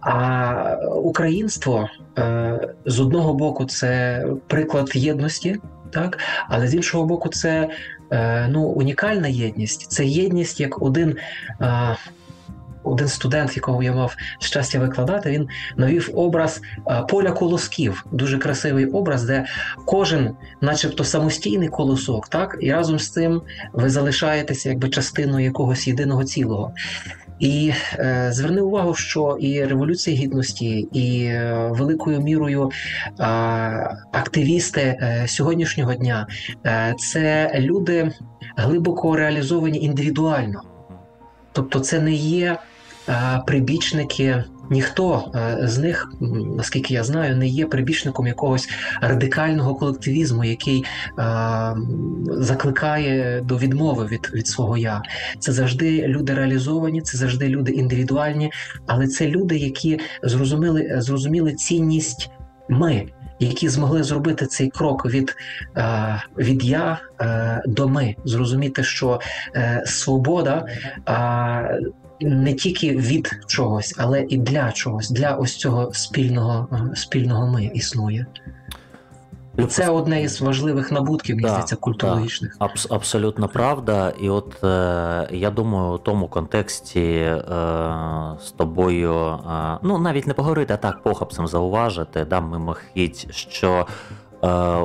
А 0.00 0.76
українство 0.94 1.88
е, 2.18 2.58
з 2.86 3.00
одного 3.00 3.34
боку 3.34 3.64
це 3.64 4.24
приклад 4.46 4.90
єдності, 4.94 5.56
так 5.90 6.18
але 6.48 6.68
з 6.68 6.74
іншого 6.74 7.04
боку, 7.04 7.28
це 7.28 7.68
е, 8.10 8.48
ну 8.48 8.62
унікальна 8.62 9.28
єдність. 9.28 9.90
Це 9.90 10.04
єдність 10.04 10.60
як 10.60 10.82
один 10.82 11.16
один 12.86 13.08
студент, 13.08 13.56
якого 13.56 13.82
я 13.82 13.92
мав 13.92 14.16
щастя 14.40 14.78
викладати, 14.78 15.30
він 15.30 15.48
навів 15.76 16.10
образ 16.14 16.60
поля 17.08 17.32
колосків, 17.32 18.06
дуже 18.12 18.38
красивий 18.38 18.86
образ, 18.86 19.24
де 19.24 19.44
кожен, 19.84 20.30
начебто, 20.60 21.04
самостійний 21.04 21.68
колосок, 21.68 22.28
так? 22.28 22.56
І 22.60 22.72
разом 22.72 22.98
з 22.98 23.10
цим 23.10 23.42
ви 23.72 23.90
залишаєтеся 23.90 24.68
якби 24.68 24.88
частиною 24.88 25.44
якогось 25.44 25.88
єдиного 25.88 26.24
цілого. 26.24 26.72
І 27.38 27.72
е, 27.98 28.28
зверни 28.32 28.60
увагу, 28.60 28.94
що 28.94 29.36
і 29.40 29.64
революція 29.64 30.16
гідності, 30.16 30.88
і 30.92 31.24
е, 31.24 31.68
великою 31.70 32.20
мірою 32.20 32.70
е, 32.70 33.22
активісти 34.12 34.80
е, 34.80 35.24
сьогоднішнього 35.28 35.94
дня 35.94 36.26
е, 36.66 36.94
це 36.98 37.52
люди 37.58 38.12
глибоко 38.56 39.16
реалізовані 39.16 39.80
індивідуально, 39.80 40.62
тобто 41.52 41.80
це 41.80 42.00
не 42.00 42.12
є 42.12 42.46
е, 42.52 42.58
прибічники. 43.46 44.44
Ніхто 44.70 45.32
е, 45.34 45.58
з 45.62 45.78
них, 45.78 46.12
наскільки 46.56 46.94
я 46.94 47.04
знаю, 47.04 47.36
не 47.36 47.46
є 47.46 47.66
прибічником 47.66 48.26
якогось 48.26 48.68
радикального 49.00 49.74
колективізму, 49.74 50.44
який 50.44 50.84
е, 50.84 50.84
закликає 52.26 53.40
до 53.40 53.58
відмови 53.58 54.06
від 54.06 54.30
від 54.34 54.46
свого 54.46 54.76
я. 54.76 55.02
Це 55.38 55.52
завжди 55.52 56.08
люди 56.08 56.34
реалізовані, 56.34 57.00
це 57.00 57.18
завжди 57.18 57.48
люди 57.48 57.72
індивідуальні, 57.72 58.52
але 58.86 59.06
це 59.06 59.26
люди, 59.26 59.56
які 59.56 60.00
зрозуміли, 60.22 60.94
зрозуміли 60.98 61.52
цінність 61.52 62.30
ми. 62.68 63.06
Які 63.38 63.68
змогли 63.68 64.02
зробити 64.02 64.46
цей 64.46 64.68
крок 64.68 65.06
від 65.06 65.36
е, 65.76 66.22
від 66.38 66.64
я 66.64 66.98
до 67.66 67.88
ми, 67.88 68.16
зрозуміти, 68.24 68.84
що 68.84 69.20
свобода 69.84 70.66
не 72.20 72.54
тільки 72.54 72.96
від 72.96 73.30
чогось, 73.46 73.94
але 73.98 74.26
і 74.28 74.36
для 74.36 74.72
чогось, 74.72 75.10
для 75.10 75.34
ось 75.34 75.56
цього 75.56 75.90
спільного 75.94 76.68
е, 76.72 76.96
спільного 76.96 77.46
ми 77.46 77.64
існує. 77.64 78.26
Це 79.68 79.88
одне 79.88 80.22
із 80.22 80.40
важливих 80.40 80.92
набутків 80.92 81.40
да, 81.40 81.48
здається, 81.48 81.76
культурологічних. 81.76 82.56
Да, 82.60 82.66
абс- 82.66 82.94
абсолютно 82.94 83.48
правда. 83.48 84.12
І 84.20 84.28
от 84.28 84.64
е, 84.64 85.28
я 85.30 85.50
думаю, 85.50 85.92
у 85.92 85.98
тому 85.98 86.28
контексті 86.28 87.00
е, 87.00 87.42
з 88.40 88.50
тобою, 88.50 89.14
е, 89.14 89.78
ну 89.82 89.98
навіть 89.98 90.26
не 90.26 90.34
поговорити, 90.34 90.74
а 90.74 90.76
так 90.76 91.02
похапцем 91.02 91.46
зауважити, 91.46 92.24
да, 92.24 92.40
мимохідь, 92.40 93.26
що 93.30 93.86
е, 94.44 94.82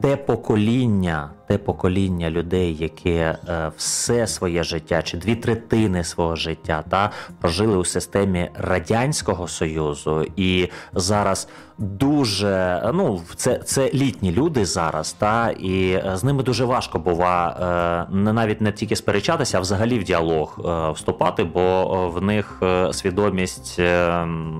те 0.00 0.16
покоління, 0.16 1.30
те 1.46 1.58
покоління 1.58 2.30
людей, 2.30 2.76
яке 2.80 3.38
е, 3.48 3.72
все 3.76 4.26
своє 4.26 4.62
життя 4.62 5.02
чи 5.02 5.16
дві 5.16 5.36
третини 5.36 6.04
свого 6.04 6.36
життя 6.36 6.84
та 6.88 7.10
прожили 7.40 7.76
у 7.76 7.84
системі 7.84 8.50
радянського 8.54 9.48
союзу, 9.48 10.26
і 10.36 10.68
зараз 10.92 11.48
дуже 11.78 12.82
ну 12.94 13.20
це 13.36 13.58
це 13.58 13.90
літні 13.94 14.32
люди 14.32 14.64
зараз, 14.64 15.12
та 15.12 15.50
і 15.50 15.90
е, 15.90 16.12
з 16.14 16.24
ними 16.24 16.42
дуже 16.42 16.64
важко 16.64 16.98
бува 16.98 18.06
е, 18.10 18.14
не 18.14 18.32
навіть 18.32 18.60
не 18.60 18.72
тільки 18.72 18.96
сперечатися, 18.96 19.58
а 19.58 19.60
взагалі 19.60 19.98
в 19.98 20.04
діалог 20.04 20.58
вступати, 20.94 21.44
бо 21.44 22.08
в 22.08 22.22
них 22.22 22.62
свідомість 22.92 23.80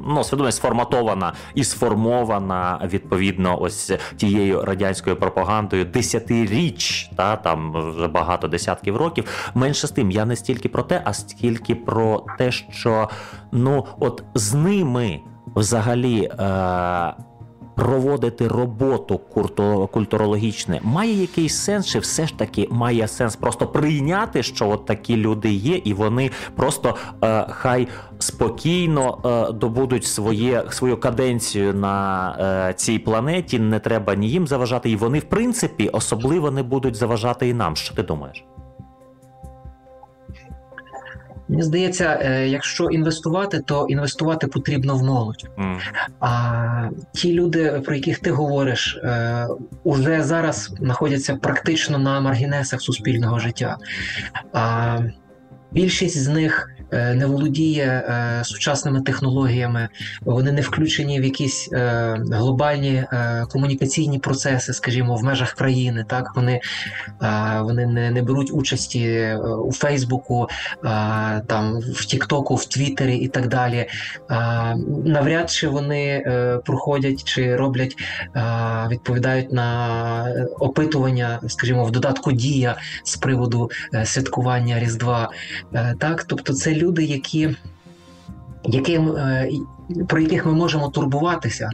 ну 0.06 0.24
свідомість 0.24 0.56
сформатована 0.58 1.32
і 1.54 1.64
сформована 1.64 2.80
відповідно 2.92 3.62
ось 3.62 3.92
тією 4.16 4.62
радянською 4.62 5.16
пропагандою 5.16 5.84
десятиріч 5.84 6.74
річ, 6.75 7.11
та 7.16 7.37
там 7.37 7.73
вже 7.73 8.09
багато 8.09 8.49
десятків 8.49 8.97
років. 8.97 9.50
Менше 9.54 9.87
з 9.87 9.90
тим, 9.90 10.11
я 10.11 10.25
не 10.25 10.37
стільки 10.37 10.69
про 10.69 10.83
те, 10.83 11.02
а 11.04 11.12
стільки 11.12 11.75
про 11.75 12.25
те, 12.38 12.52
що 12.52 13.09
ну 13.52 13.87
от 14.00 14.23
з 14.35 14.54
ними 14.54 15.21
взагалі. 15.57 16.25
Е- 16.25 17.14
Проводити 17.75 18.49
роботу 18.49 19.19
культурологічне 19.93 20.81
має 20.83 21.12
якийсь 21.12 21.57
сенс, 21.57 21.87
чи 21.87 21.99
все 21.99 22.26
ж 22.26 22.38
таки 22.38 22.69
має 22.71 23.09
сенс 23.09 23.37
просто 23.37 23.66
прийняти, 23.66 24.43
що 24.43 24.69
от 24.69 24.87
такі 24.87 25.16
люди 25.16 25.52
є, 25.52 25.81
і 25.85 25.95
вони 25.95 26.31
просто 26.57 26.97
е, 27.25 27.47
хай 27.49 27.88
спокійно 28.19 29.19
е, 29.25 29.52
добудуть 29.52 30.04
своє 30.04 30.64
свою 30.71 30.97
каденцію 30.97 31.75
на 31.75 32.69
е, 32.69 32.75
цій 32.75 32.99
планеті. 32.99 33.59
Не 33.59 33.78
треба 33.78 34.14
ні 34.14 34.28
їм 34.28 34.47
заважати, 34.47 34.90
і 34.90 34.97
вони, 34.97 35.19
в 35.19 35.25
принципі, 35.25 35.89
особливо 35.89 36.50
не 36.50 36.63
будуть 36.63 36.97
заважати 36.97 37.49
і 37.49 37.54
нам. 37.54 37.76
Що 37.76 37.95
ти 37.95 38.02
думаєш? 38.02 38.45
Мені 41.49 41.63
здається, 41.63 42.19
е, 42.23 42.49
якщо 42.49 42.84
інвестувати, 42.84 43.60
то 43.60 43.87
інвестувати 43.89 44.47
потрібно 44.47 44.97
в 44.97 45.02
молодь. 45.02 45.49
Mm. 45.58 45.78
А 46.21 46.89
ті 47.25 47.32
люди, 47.32 47.82
про 47.84 47.95
яких 47.95 48.19
ти 48.19 48.30
говориш, 48.30 49.00
е, 49.04 49.49
уже 49.84 50.23
зараз 50.23 50.75
знаходяться 50.78 51.37
практично 51.37 51.99
на 51.99 52.21
маргінесах 52.21 52.80
суспільного 52.80 53.39
життя. 53.39 53.76
Більшість 55.73 56.19
з 56.19 56.28
них 56.28 56.74
не 56.92 57.26
володіє 57.26 57.84
е, 57.84 58.44
сучасними 58.44 59.00
технологіями, 59.00 59.88
вони 60.23 60.52
не 60.52 60.60
включені 60.60 61.20
в 61.20 61.25
якісь 61.25 61.73
е, 61.73 62.16
глобальні 62.32 63.04
комунікаційні 63.49 64.18
процеси, 64.18 64.73
скажімо, 64.73 65.16
в 65.16 65.25
межах 65.25 65.52
країни. 65.52 66.04
Так 66.08 66.32
вони 66.36 66.60
вони 67.60 67.86
не 67.86 68.10
не 68.10 68.23
беруть 68.23 68.50
участі 68.52 69.34
у 69.64 69.73
Фейсбуку, 69.73 70.49
там 71.47 71.80
в 71.94 72.04
Тіктоку, 72.04 72.54
в 72.54 72.64
Твіттері 72.64 73.16
і 73.16 73.28
так 73.28 73.49
далі. 73.49 73.86
Навряд 75.04 75.50
чи 75.50 75.68
вони 75.68 76.25
проходять 76.64 77.25
чи 77.25 77.56
роблять, 77.56 77.97
відповідають 78.90 79.52
на 79.52 80.49
опитування, 80.58 81.40
скажімо, 81.49 81.84
в 81.84 81.90
додатку 81.90 82.32
Дія 82.32 82.76
з 83.04 83.16
приводу 83.16 83.70
святкування 84.04 84.80
Різдва. 84.80 85.30
Так, 85.99 86.25
тобто, 86.25 86.52
це 86.52 86.74
люди, 86.75 87.04
які, 87.04 87.56
яким, 88.65 89.17
е, 89.17 89.49
про 90.08 90.21
яких 90.21 90.47
ми 90.47 90.52
можемо 90.52 90.89
турбуватися. 90.89 91.71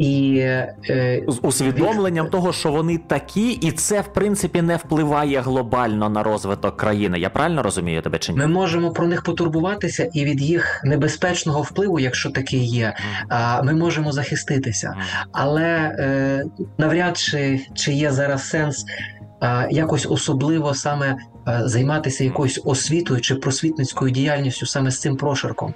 І 0.00 0.36
е, 0.38 1.24
з 1.28 1.38
усвідомленням 1.42 2.24
їх... 2.24 2.32
того, 2.32 2.52
що 2.52 2.70
вони 2.72 2.98
такі, 2.98 3.50
і 3.50 3.72
це 3.72 4.00
в 4.00 4.12
принципі 4.12 4.62
не 4.62 4.76
впливає 4.76 5.40
глобально 5.40 6.08
на 6.08 6.22
розвиток 6.22 6.76
країни. 6.76 7.18
Я 7.18 7.30
правильно 7.30 7.62
розумію 7.62 8.02
тебе 8.02 8.18
чи 8.18 8.32
ні? 8.32 8.38
Ми 8.38 8.46
можемо 8.46 8.90
про 8.90 9.06
них 9.06 9.22
потурбуватися, 9.22 10.10
і 10.12 10.24
від 10.24 10.40
їх 10.40 10.80
небезпечного 10.84 11.62
впливу, 11.62 12.00
якщо 12.00 12.30
такий 12.30 12.66
є, 12.66 12.94
mm. 13.30 13.64
ми 13.64 13.72
можемо 13.72 14.12
захиститися. 14.12 14.88
Mm. 14.88 15.26
Але 15.32 15.66
е, 15.98 16.44
навряд 16.78 17.16
чи, 17.16 17.66
чи 17.74 17.92
є 17.92 18.10
зараз 18.10 18.48
сенс 18.48 18.84
якось 19.70 20.06
особливо 20.10 20.74
саме 20.74 21.16
займатися 21.64 22.24
якоюсь 22.24 22.60
освітою 22.64 23.20
чи 23.20 23.34
просвітницькою 23.34 24.10
діяльністю 24.10 24.66
саме 24.66 24.90
з 24.90 25.00
цим 25.00 25.16
прошарком. 25.16 25.74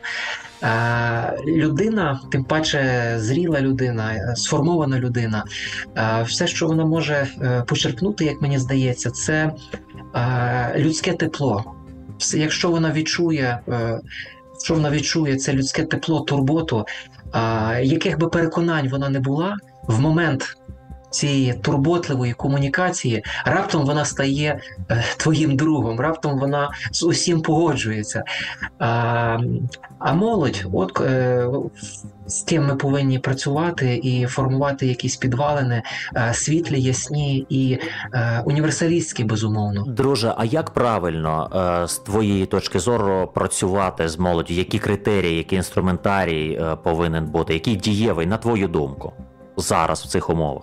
Людина, 1.46 2.20
тим 2.30 2.44
паче 2.44 3.14
зріла 3.18 3.60
людина, 3.60 4.14
е, 4.14 4.36
сформована 4.36 4.98
людина, 4.98 5.44
все, 6.24 6.46
що 6.46 6.66
вона 6.66 6.84
може 6.84 7.26
е, 7.42 7.62
почерпнути, 7.66 8.24
як 8.24 8.42
мені 8.42 8.58
здається, 8.58 9.10
це 9.10 9.52
людське 10.76 11.12
тепло. 11.12 11.74
Якщо 12.34 12.70
вона 12.70 12.92
відчує, 12.92 13.58
е, 13.68 14.00
що 14.64 14.74
вона 14.74 14.90
відчує 14.90 15.36
це 15.36 15.52
людське 15.52 15.82
тепло, 15.82 16.20
турботу, 16.20 16.86
яких 17.82 18.18
би 18.18 18.28
переконань 18.28 18.88
вона 18.88 19.08
не 19.08 19.20
була 19.20 19.56
в 19.88 20.00
момент 20.00 20.56
цієї 21.14 21.52
турботливої 21.52 22.32
комунікації, 22.32 23.22
раптом 23.44 23.84
вона 23.84 24.04
стає 24.04 24.60
е, 24.90 25.04
твоїм 25.16 25.56
другом, 25.56 26.00
раптом 26.00 26.38
вона 26.38 26.70
з 26.92 27.02
усім 27.02 27.42
погоджується. 27.42 28.24
А 28.78 29.38
а 29.98 30.12
молодь, 30.12 30.64
от 30.72 31.00
е, 31.00 31.46
з 32.26 32.42
ким 32.42 32.66
ми 32.66 32.76
повинні 32.76 33.18
працювати 33.18 34.00
і 34.02 34.26
формувати 34.26 34.86
якісь 34.86 35.16
підвалини, 35.16 35.82
е, 36.16 36.34
світлі, 36.34 36.80
ясні 36.80 37.46
і 37.48 37.78
універсалістські, 38.44 39.24
безумовно. 39.24 39.84
Друже, 39.86 40.34
а 40.36 40.44
як 40.44 40.70
правильно 40.70 41.50
з 41.88 41.98
твоєї 41.98 42.46
точки 42.46 42.78
зору 42.78 43.30
працювати 43.34 44.08
з 44.08 44.18
молоддю? 44.18 44.54
Які 44.54 44.78
критерії, 44.78 45.36
який 45.36 45.56
інструментарій 45.56 46.58
е, 46.60 46.76
повинен 46.76 47.26
бути, 47.26 47.54
який 47.54 47.76
дієвий, 47.76 48.26
на 48.26 48.36
твою 48.36 48.68
думку, 48.68 49.12
зараз 49.56 50.02
в 50.02 50.06
цих 50.06 50.30
умовах? 50.30 50.62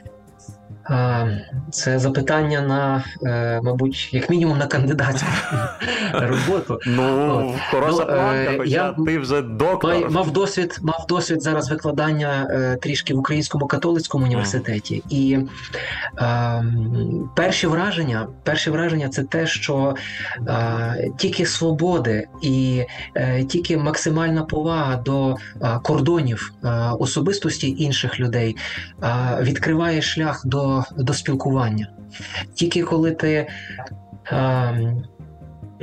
Це 1.71 1.99
запитання 1.99 2.61
на, 2.61 3.03
е, 3.23 3.61
мабуть, 3.63 4.09
як 4.13 4.29
мінімум 4.29 4.57
на 4.57 4.67
кандидатську 4.67 5.27
роботу. 6.13 6.79
Ну, 6.85 7.55
хороша 7.71 8.05
ну, 8.09 8.57
хоча 8.57 8.63
я 8.63 8.95
ти 9.05 9.19
вже 9.19 9.41
доктор. 9.41 10.11
Мав 10.11 10.31
досвід 10.31 10.79
мав 10.81 11.05
досвід 11.09 11.41
зараз 11.41 11.69
викладання 11.69 12.47
е, 12.51 12.77
трішки 12.81 13.13
в 13.13 13.17
Українському 13.17 13.67
католицькому 13.67 14.25
університеті. 14.25 15.03
І 15.09 15.39
е, 16.21 16.63
перші 17.35 17.67
враження 17.67 18.27
перші 18.43 18.69
враження 18.69 19.09
це 19.09 19.23
те, 19.23 19.47
що 19.47 19.95
е, 20.47 21.11
тільки 21.17 21.45
свободи 21.45 22.27
і 22.41 22.83
е, 23.15 23.43
тільки 23.43 23.77
максимальна 23.77 24.43
повага 24.43 24.95
до 24.95 25.35
е, 25.61 25.79
кордонів 25.83 26.53
особистості 26.99 27.75
інших 27.77 28.19
людей 28.19 28.57
відкриває 29.41 30.01
шлях 30.01 30.41
до 30.45 30.80
до 30.97 31.13
спілкування. 31.13 31.87
Тільки 32.53 32.83
коли 32.83 33.11
ти 33.11 33.47
е, 34.31 34.95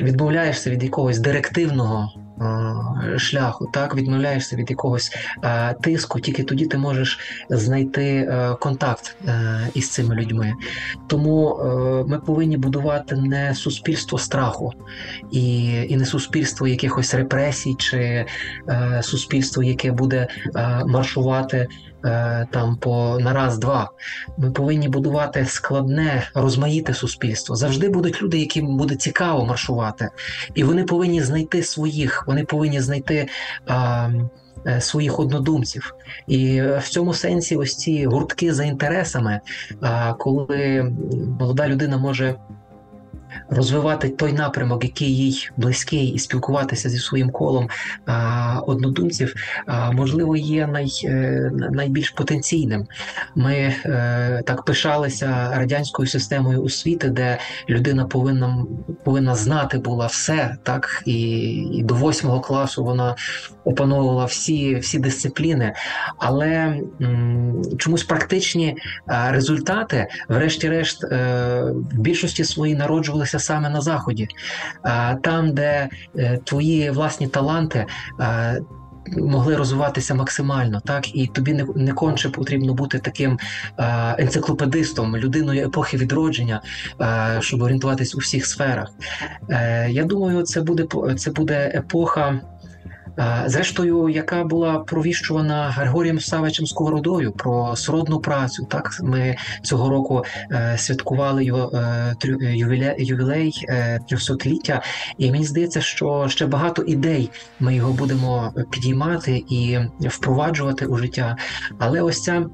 відмовляєшся 0.02 0.70
від 0.70 0.82
якогось 0.82 1.18
директивного 1.18 2.10
е, 2.40 3.18
шляху, 3.18 3.70
так 3.72 3.94
відмовляєшся 3.94 4.56
від 4.56 4.70
якогось 4.70 5.16
е, 5.44 5.74
тиску, 5.74 6.20
тільки 6.20 6.42
тоді 6.42 6.66
ти 6.66 6.78
можеш 6.78 7.18
знайти 7.50 8.04
е, 8.04 8.56
контакт 8.60 9.16
е, 9.28 9.68
із 9.74 9.90
цими 9.90 10.14
людьми. 10.14 10.52
Тому 11.06 11.56
е, 11.56 11.64
ми 12.08 12.18
повинні 12.18 12.56
будувати 12.56 13.16
не 13.16 13.54
суспільство 13.54 14.18
страху 14.18 14.72
і 15.30 15.66
і 15.88 15.96
не 15.96 16.06
суспільство 16.06 16.66
якихось 16.66 17.14
репресій, 17.14 17.74
чи 17.78 18.24
суспільство, 19.00 19.62
яке 19.62 19.92
буде 19.92 20.26
маршувати. 20.86 21.68
Е, 22.04 22.46
там 22.50 22.76
по 22.76 23.18
на 23.20 23.32
раз-два. 23.32 23.90
Ми 24.38 24.50
повинні 24.50 24.88
будувати 24.88 25.44
складне, 25.46 26.30
розмаїте 26.34 26.94
суспільство. 26.94 27.56
Завжди 27.56 27.88
будуть 27.88 28.22
люди, 28.22 28.38
яким 28.38 28.76
буде 28.76 28.94
цікаво 28.94 29.44
маршувати, 29.44 30.08
і 30.54 30.64
вони 30.64 30.84
повинні 30.84 31.22
знайти 31.22 31.62
своїх, 31.62 32.24
вони 32.26 32.44
повинні 32.44 32.80
знайти. 32.80 33.28
А, 33.66 34.10
е, 34.66 34.80
Своїх 34.80 35.18
однодумців, 35.18 35.94
і 36.26 36.62
в 36.62 36.88
цьому 36.88 37.14
сенсі 37.14 37.56
ось 37.56 37.76
ці 37.76 38.06
гуртки 38.06 38.54
за 38.54 38.64
інтересами, 38.64 39.40
коли 40.18 40.92
молода 41.40 41.68
людина 41.68 41.96
може 41.96 42.34
розвивати 43.50 44.08
той 44.08 44.32
напрямок, 44.32 44.84
який 44.84 45.16
їй 45.16 45.50
близький, 45.56 46.06
і 46.06 46.18
спілкуватися 46.18 46.88
зі 46.88 46.98
своїм 46.98 47.30
колом 47.30 47.68
однодумців, 48.66 49.34
можливо, 49.92 50.36
є 50.36 50.66
най, 50.66 50.90
е, 51.04 51.50
найбільш 51.70 52.10
потенційним. 52.10 52.86
Ми 53.34 53.54
е, 53.54 54.42
так 54.46 54.64
пишалися 54.64 55.50
радянською 55.54 56.08
системою 56.08 56.62
освіти, 56.62 57.08
де 57.08 57.38
людина 57.68 58.04
повинна 58.04 58.64
повинна 59.04 59.34
знати 59.34 59.78
була 59.78 60.06
все, 60.06 60.56
так 60.62 61.02
і, 61.06 61.20
і 61.50 61.82
до 61.82 61.94
восьмого 61.94 62.40
класу 62.40 62.84
вона 62.84 63.16
опановувала 63.64 64.24
всі 64.24 64.76
всі 64.76 64.98
дисципліни, 64.98 65.72
але 66.18 66.80
м, 67.00 67.62
чомусь 67.78 68.04
практичні 68.04 68.76
результати, 69.06 70.06
врешті-решт, 70.28 71.04
е, 71.04 71.62
в 71.92 71.98
більшості 71.98 72.44
свої 72.44 72.74
народжувалися 73.18 73.38
саме 73.38 73.70
на 73.70 73.80
заході, 73.80 74.28
там, 75.22 75.52
де 75.54 75.88
е, 76.18 76.38
твої 76.44 76.90
власні 76.90 77.28
таланти. 77.28 77.86
Могли 79.16 79.56
розвиватися 79.56 80.14
максимально, 80.14 80.80
так 80.80 81.14
і 81.14 81.26
тобі 81.26 81.52
не 81.52 81.64
не 81.76 81.92
конче 81.92 82.28
потрібно 82.28 82.74
бути 82.74 82.98
таким 82.98 83.38
е, 83.78 84.14
енциклопедистом, 84.18 85.16
людиною 85.16 85.66
епохи 85.66 85.96
відродження, 85.96 86.60
е, 87.00 87.38
щоб 87.40 87.62
орієнтуватись 87.62 88.14
у 88.14 88.18
всіх 88.18 88.46
сферах. 88.46 88.88
Е, 89.50 89.90
Я 89.90 90.04
думаю, 90.04 90.42
це 90.42 90.60
буде 90.60 90.86
це 91.16 91.30
буде 91.30 91.72
епоха. 91.74 92.40
Зрештою, 93.46 94.08
яка 94.08 94.44
була 94.44 94.78
провіщувана 94.78 95.70
Григорієм 95.70 96.20
Савичем 96.20 96.66
Сковородою 96.66 97.32
про 97.32 97.76
сродну 97.76 98.20
працю. 98.20 98.66
Так 98.70 98.98
ми 99.02 99.36
цього 99.62 99.90
року 99.90 100.24
е, 100.52 100.74
святкували 100.78 101.44
е, 101.44 102.16
ювілей, 102.98 103.66
е, 103.68 104.00
трьохсотліття, 104.08 104.82
і 105.18 105.30
мені 105.30 105.44
здається, 105.44 105.80
що 105.80 106.26
ще 106.28 106.46
багато 106.46 106.82
ідей 106.82 107.30
ми 107.60 107.74
його 107.74 107.92
будемо 107.92 108.52
підіймати 108.70 109.44
і 109.48 109.78
впроваджувати 110.00 110.86
у 110.86 110.96
життя. 110.96 111.36
Але 111.78 112.02
ось 112.02 112.22
ця 112.22 112.46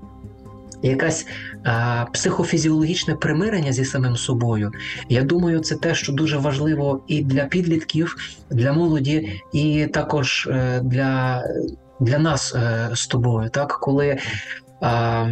якась 0.88 1.26
а, 1.64 2.04
психофізіологічне 2.12 3.14
примирення 3.14 3.72
зі 3.72 3.84
самим 3.84 4.16
собою. 4.16 4.72
Я 5.08 5.22
думаю, 5.22 5.60
це 5.60 5.76
те, 5.76 5.94
що 5.94 6.12
дуже 6.12 6.38
важливо 6.38 7.04
і 7.08 7.24
для 7.24 7.44
підлітків, 7.44 8.16
для 8.50 8.72
молоді, 8.72 9.40
і 9.52 9.86
також 9.86 10.48
е, 10.50 10.80
для 10.84 11.42
для 12.00 12.18
нас 12.18 12.54
е, 12.54 12.88
з 12.94 13.06
тобою, 13.06 13.50
так 13.50 13.78
коли. 13.80 14.18
А, 14.80 15.26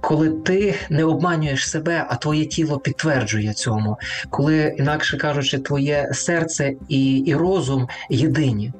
коли 0.00 0.30
ти 0.30 0.74
не 0.90 1.04
обманюєш 1.04 1.70
себе, 1.70 2.06
а 2.08 2.16
твоє 2.16 2.46
тіло 2.46 2.78
підтверджує 2.78 3.52
цьому, 3.52 3.96
коли, 4.30 4.74
інакше 4.78 5.16
кажучи, 5.16 5.58
твоє 5.58 6.10
серце 6.12 6.72
і 6.88 7.16
і 7.16 7.34
розум 7.34 7.88
єдині. 8.10 8.72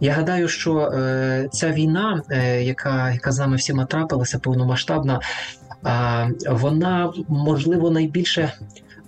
Я 0.00 0.12
гадаю, 0.12 0.48
що 0.48 0.78
е, 0.78 1.48
ця 1.52 1.70
війна, 1.70 2.22
е, 2.30 2.62
яка 2.62 3.12
яка 3.12 3.32
з 3.32 3.38
нами 3.38 3.56
всіма 3.56 3.84
трапилася, 3.84 4.38
повномасштабна, 4.38 5.20
е, 5.86 6.30
вона 6.50 7.12
можливо 7.28 7.90
найбільше. 7.90 8.52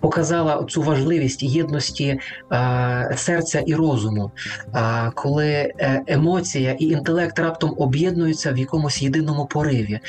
Показала 0.00 0.64
цю 0.64 0.82
важливість 0.82 1.42
єдності 1.42 2.20
а, 2.50 3.04
серця 3.16 3.60
і 3.60 3.74
розуму, 3.74 4.30
а, 4.72 5.10
коли 5.14 5.46
е, 5.46 6.02
емоція 6.06 6.72
і 6.72 6.84
інтелект 6.84 7.38
раптом 7.38 7.74
об'єднуються 7.78 8.52
в 8.52 8.58
якомусь 8.58 9.02
єдиному 9.02 9.46
пориві, 9.46 10.00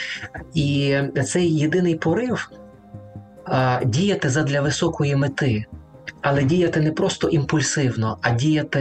і 0.53 0.97
цей 1.25 1.57
єдиний 1.57 1.95
порив 1.95 2.51
а, 3.45 3.79
діяти 3.85 4.29
задля 4.29 4.61
високої 4.61 5.15
мети 5.15 5.65
але 6.29 6.43
діяти 6.43 6.81
не 6.81 6.91
просто 6.91 7.29
імпульсивно, 7.29 8.17
а 8.21 8.31
діяти 8.31 8.79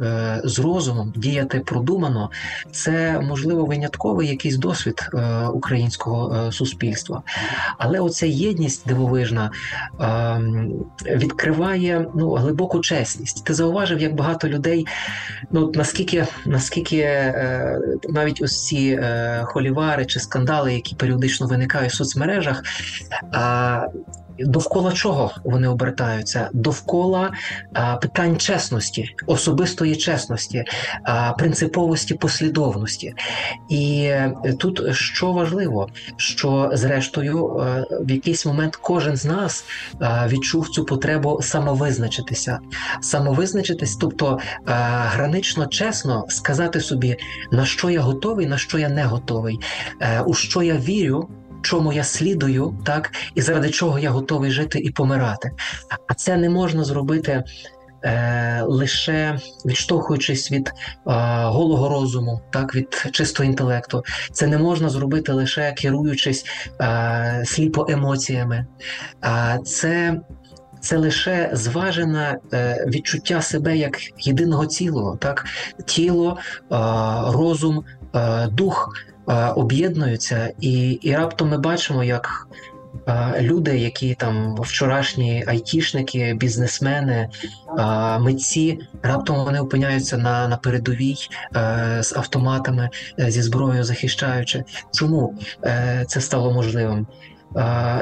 е, 0.00 0.40
з 0.44 0.58
розумом, 0.58 1.12
діяти 1.16 1.60
продумано 1.60 2.30
це 2.72 3.20
можливо 3.20 3.64
винятковий 3.64 4.28
якийсь 4.28 4.56
досвід 4.56 5.10
е, 5.14 5.46
українського 5.46 6.34
е, 6.34 6.52
суспільства. 6.52 7.22
Але 7.78 8.00
оця 8.00 8.26
єдність 8.26 8.88
дивовижна 8.88 9.50
е, 10.00 11.16
відкриває 11.16 12.06
ну, 12.14 12.32
глибоку 12.32 12.80
чесність. 12.80 13.44
Ти 13.44 13.54
зауважив, 13.54 14.00
як 14.00 14.14
багато 14.14 14.48
людей, 14.48 14.86
ну 15.50 15.72
наскільки 15.74 16.26
наскільки 16.46 16.98
е, 16.98 17.80
навіть 18.08 18.42
ось 18.42 18.66
ці 18.66 18.98
е, 19.02 19.42
холівари 19.44 20.06
чи 20.06 20.20
скандали, 20.20 20.74
які 20.74 20.94
періодично 20.94 21.46
виникають 21.46 21.92
в 21.92 21.96
соцмережах 21.96 22.62
довкола 24.38 24.92
чого 24.92 25.30
вони 25.44 25.68
обертаються? 25.68 26.48
Довкола 26.52 27.32
а, 27.72 27.96
питань 27.96 28.36
чесності, 28.36 29.14
особистої 29.26 29.96
чесності, 29.96 30.64
а, 31.02 31.32
принциповості 31.32 32.14
послідовності. 32.14 33.14
І 33.68 34.02
е, 34.02 34.34
тут 34.58 34.94
що 34.94 35.32
важливо, 35.32 35.88
що 36.16 36.70
зрештою 36.72 37.58
е, 37.58 37.84
в 38.00 38.10
якийсь 38.10 38.46
момент 38.46 38.76
кожен 38.76 39.16
з 39.16 39.24
нас 39.24 39.64
відчув 40.26 40.68
цю 40.68 40.84
потребу 40.84 41.40
самовизначитися, 41.42 42.58
самовизначитись, 43.00 43.96
тобто 43.96 44.38
гранично 44.64 45.66
чесно 45.66 46.24
сказати 46.28 46.80
собі, 46.80 47.16
на 47.52 47.64
що 47.64 47.90
я 47.90 48.00
готовий, 48.00 48.46
на 48.46 48.58
що 48.58 48.78
я 48.78 48.88
не 48.88 49.04
готовий, 49.04 49.60
е, 50.00 50.20
у 50.20 50.34
що 50.34 50.62
я 50.62 50.76
вірю 50.76 51.28
чому 51.62 51.92
я 51.92 52.04
слідую, 52.04 52.78
так 52.84 53.10
і 53.34 53.42
заради 53.42 53.70
чого 53.70 53.98
я 53.98 54.10
готовий 54.10 54.50
жити 54.50 54.78
і 54.78 54.90
помирати. 54.90 55.50
А 56.06 56.14
це 56.14 56.36
не 56.36 56.50
можна 56.50 56.84
зробити. 56.84 57.44
Е, 58.04 58.62
лише 58.62 59.38
відштовхуючись 59.66 60.52
від 60.52 60.68
е, 60.68 60.72
голого 61.44 61.88
розуму, 61.88 62.40
так 62.50 62.74
від 62.74 63.08
чистого 63.12 63.50
інтелекту, 63.50 64.02
це 64.32 64.46
не 64.46 64.58
можна 64.58 64.88
зробити 64.88 65.32
лише 65.32 65.72
керуючись 65.72 66.44
е, 66.80 67.42
сліпо 67.46 67.86
емоціями, 67.90 68.66
а 69.20 69.58
це 69.64 70.20
це 70.80 70.96
лише 70.96 71.50
зважене 71.52 72.38
е, 72.52 72.86
відчуття 72.88 73.42
себе 73.42 73.76
як 73.76 73.98
єдиного 74.26 74.66
цілого, 74.66 75.16
так 75.16 75.44
тіло, 75.86 76.38
е, 76.38 76.76
розум, 77.32 77.84
е, 78.14 78.46
дух. 78.46 79.04
Е, 79.30 79.48
об'єднуються, 79.48 80.52
і 80.60 80.90
і 80.90 81.16
раптом 81.16 81.48
ми 81.48 81.58
бачимо, 81.58 82.04
як 82.04 82.48
е, 83.08 83.34
люди, 83.40 83.78
які 83.78 84.14
там 84.14 84.56
вчорашні 84.56 85.44
айтішники, 85.46 86.34
бізнесмени, 86.34 87.28
е, 87.78 88.18
митці, 88.18 88.78
раптом 89.02 89.44
вони 89.44 89.60
опиняються 89.60 90.18
на 90.18 90.48
на 90.48 90.56
передовій 90.56 91.16
з 92.00 92.12
автоматами, 92.16 92.90
зі 93.18 93.42
зброєю 93.42 93.84
захищаючи. 93.84 94.64
Чому 94.94 95.34
це 96.06 96.20
стало 96.20 96.52
можливим? 96.52 97.06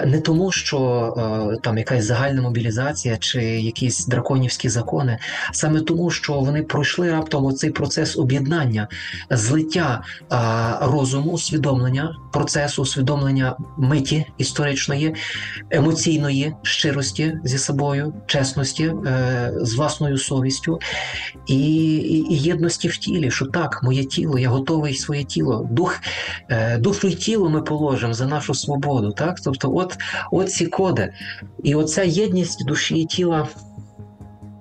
Не 0.06 0.20
тому, 0.24 0.52
що 0.52 1.58
там 1.62 1.78
якась 1.78 2.04
загальна 2.04 2.42
мобілізація 2.42 3.16
чи 3.16 3.42
якісь 3.42 4.06
драконівські 4.06 4.68
закони, 4.68 5.18
саме 5.52 5.80
тому, 5.80 6.10
що 6.10 6.32
вони 6.32 6.62
пройшли 6.62 7.12
раптом 7.12 7.44
оцей 7.44 7.70
процес 7.70 8.16
об'єднання, 8.16 8.88
злиття 9.30 10.02
розуму, 10.80 11.32
усвідомлення 11.32 12.16
процесу, 12.36 12.82
усвідомлення 12.82 13.56
миті 13.76 14.26
історичної, 14.38 15.14
емоційної 15.70 16.54
щирості 16.62 17.38
зі 17.44 17.58
собою, 17.58 18.14
чесності, 18.26 18.84
е, 18.84 19.52
з 19.56 19.74
власною 19.74 20.18
совістю 20.18 20.78
і, 21.46 21.96
і, 21.96 22.32
і 22.32 22.38
єдності 22.38 22.88
в 22.88 22.96
тілі, 22.96 23.30
що 23.30 23.46
так, 23.46 23.80
моє 23.82 24.04
тіло, 24.04 24.38
я 24.38 24.48
готовий 24.48 24.94
своє 24.94 25.24
тіло, 25.24 25.68
дух, 25.70 26.00
е, 26.48 26.78
душу 26.78 27.08
і 27.08 27.14
тіло 27.14 27.50
ми 27.50 27.62
положимо 27.62 28.14
за 28.14 28.26
нашу 28.26 28.54
свободу. 28.54 29.12
так? 29.12 29.40
Тобто, 29.44 29.74
от, 29.74 29.96
от 30.32 30.52
ці 30.52 30.66
коди. 30.66 31.12
І 31.62 31.74
оця 31.74 32.02
єдність 32.02 32.66
душі 32.66 32.96
і 32.96 33.06
тіла 33.06 33.48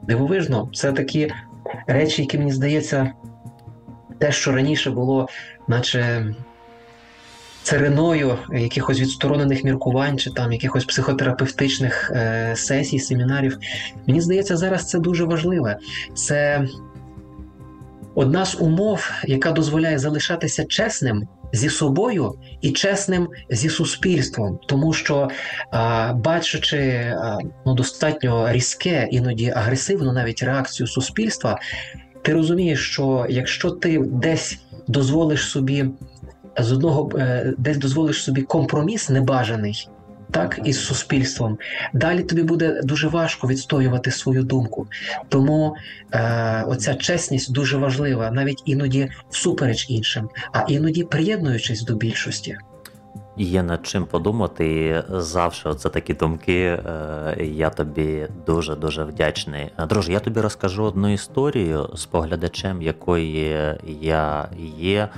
дивовижно, 0.04 0.70
це 0.74 0.92
такі 0.92 1.32
речі, 1.88 2.22
які 2.22 2.38
мені 2.38 2.52
здається, 2.52 3.12
те, 4.20 4.32
що 4.32 4.52
раніше 4.52 4.92
було, 4.92 5.28
наче. 5.68 6.34
Цариною 7.66 8.38
якихось 8.54 9.00
відсторонених 9.00 9.64
міркувань 9.64 10.18
чи 10.18 10.32
там 10.32 10.52
якихось 10.52 10.86
психотерапевтичних 10.86 12.12
е, 12.12 12.54
сесій, 12.56 13.00
семінарів. 13.00 13.58
Мені 14.08 14.22
здається, 14.22 14.58
зараз 14.58 14.90
це 14.90 15.00
дуже 15.00 15.26
важливе. 15.26 15.78
Це 16.14 16.68
одна 18.16 18.46
з 18.46 18.56
умов, 18.60 19.12
яка 19.24 19.52
дозволяє 19.52 20.00
залишатися 20.00 20.66
чесним 20.66 21.28
зі 21.54 21.70
собою 21.70 22.34
і 22.62 22.72
чесним 22.72 23.28
зі 23.50 23.70
суспільством, 23.70 24.60
тому 24.68 24.94
що 24.94 25.30
бачачи 26.16 27.14
ну, 27.66 27.74
достатньо 27.74 28.52
різке, 28.52 29.08
іноді 29.12 29.50
агресивну 29.50 30.14
навіть 30.14 30.44
реакцію 30.44 30.88
суспільства, 30.88 31.60
ти 32.22 32.34
розумієш, 32.34 32.92
що 32.92 33.26
якщо 33.30 33.72
ти 33.72 34.00
десь 34.00 34.60
дозволиш 34.88 35.50
собі 35.50 35.86
з 36.58 36.72
одного 36.72 37.10
е, 37.18 37.54
десь 37.58 37.78
дозволиш 37.78 38.24
собі 38.24 38.42
компроміс 38.42 39.10
небажаний. 39.10 39.90
Так, 40.32 40.60
із 40.64 40.86
суспільством 40.86 41.58
далі 41.94 42.24
тобі 42.24 42.44
буде 42.44 42.82
дуже 42.84 43.08
важко 43.08 43.48
відстоювати 43.48 44.12
свою 44.12 44.44
думку. 44.44 44.88
Тому 45.30 45.76
е, 46.12 46.64
оця 46.68 46.96
чесність 46.96 47.54
дуже 47.54 47.78
важлива, 47.78 48.32
навіть 48.32 48.62
іноді 48.66 49.10
всупереч 49.30 49.90
іншим, 49.90 50.30
а 50.52 50.66
іноді 50.68 51.04
приєднуючись 51.04 51.82
до 51.82 51.96
більшості. 51.96 52.58
Є 53.38 53.64
над 53.64 53.88
чим 53.88 54.06
подумати. 54.06 55.04
Завжди 55.10 55.74
це 55.74 55.90
такі 55.90 56.14
думки. 56.14 56.64
Е, 56.64 57.38
я 57.40 57.70
тобі 57.70 58.28
дуже 58.46 58.76
дуже 58.76 59.04
вдячний. 59.04 59.72
Друже, 59.90 60.12
я 60.12 60.20
тобі 60.20 60.42
розкажу 60.42 60.84
одну 60.84 61.14
історію 61.14 61.90
з 61.94 62.06
поглядачем, 62.06 62.82
якої 62.82 63.58
я 64.02 64.50
є 64.78 65.10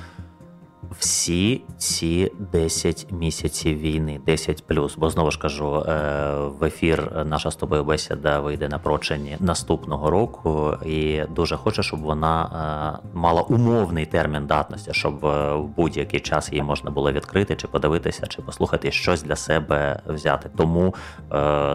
всі 0.99 1.61
ці 1.77 2.31
10 2.51 3.07
місяців 3.11 3.77
війни, 3.77 4.19
10 4.25 4.67
плюс. 4.67 4.97
Бо 4.97 5.09
знову 5.09 5.31
ж 5.31 5.39
кажу, 5.39 5.75
е, 5.75 6.33
в 6.59 6.63
ефір 6.63 7.25
наша 7.25 7.51
з 7.51 7.55
тобою 7.55 7.83
бесіда 7.83 8.39
вийде 8.39 8.69
на 8.69 8.79
прочині 8.79 9.37
наступного 9.39 10.09
року, 10.09 10.73
і 10.85 11.21
дуже 11.35 11.55
хочу, 11.55 11.83
щоб 11.83 12.01
вона 12.01 12.99
е, 13.03 13.07
мала 13.13 13.41
умовний 13.41 14.05
термін 14.05 14.47
датності, 14.47 14.93
щоб 14.93 15.25
е, 15.25 15.53
в 15.55 15.67
будь-який 15.67 16.19
час 16.19 16.51
її 16.51 16.63
можна 16.63 16.91
було 16.91 17.11
відкрити, 17.11 17.55
чи 17.55 17.67
подивитися, 17.67 18.27
чи 18.27 18.41
послухати 18.41 18.91
щось 18.91 19.23
для 19.23 19.35
себе 19.35 19.99
взяти. 20.07 20.49
Тому 20.57 20.95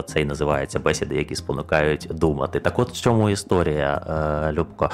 це 0.05 0.21
і 0.21 0.25
називається 0.25 0.79
бесіди, 0.79 1.15
які 1.15 1.35
спонукають 1.35 2.07
думати. 2.11 2.59
Так, 2.59 2.79
от 2.79 2.89
в 2.89 3.01
чому 3.01 3.29
історія, 3.29 4.01
Любко. 4.53 4.89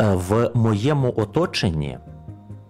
В 0.00 0.50
моєму 0.54 1.14
оточенні 1.16 1.98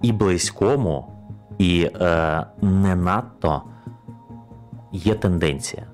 і 0.03 0.13
близькому, 0.13 1.13
і 1.59 1.91
е, 2.01 2.47
не 2.63 2.97
надто 2.97 3.63
є 4.93 5.15
тенденція, 5.15 5.87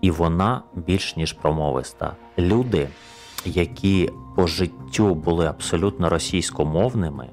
і 0.00 0.10
вона 0.10 0.62
більш 0.74 1.16
ніж 1.16 1.32
промовиста. 1.32 2.12
Люди, 2.38 2.88
які 3.44 4.10
по 4.36 4.46
життю 4.46 5.14
були 5.14 5.46
абсолютно 5.46 6.08
російськомовними, 6.08 7.28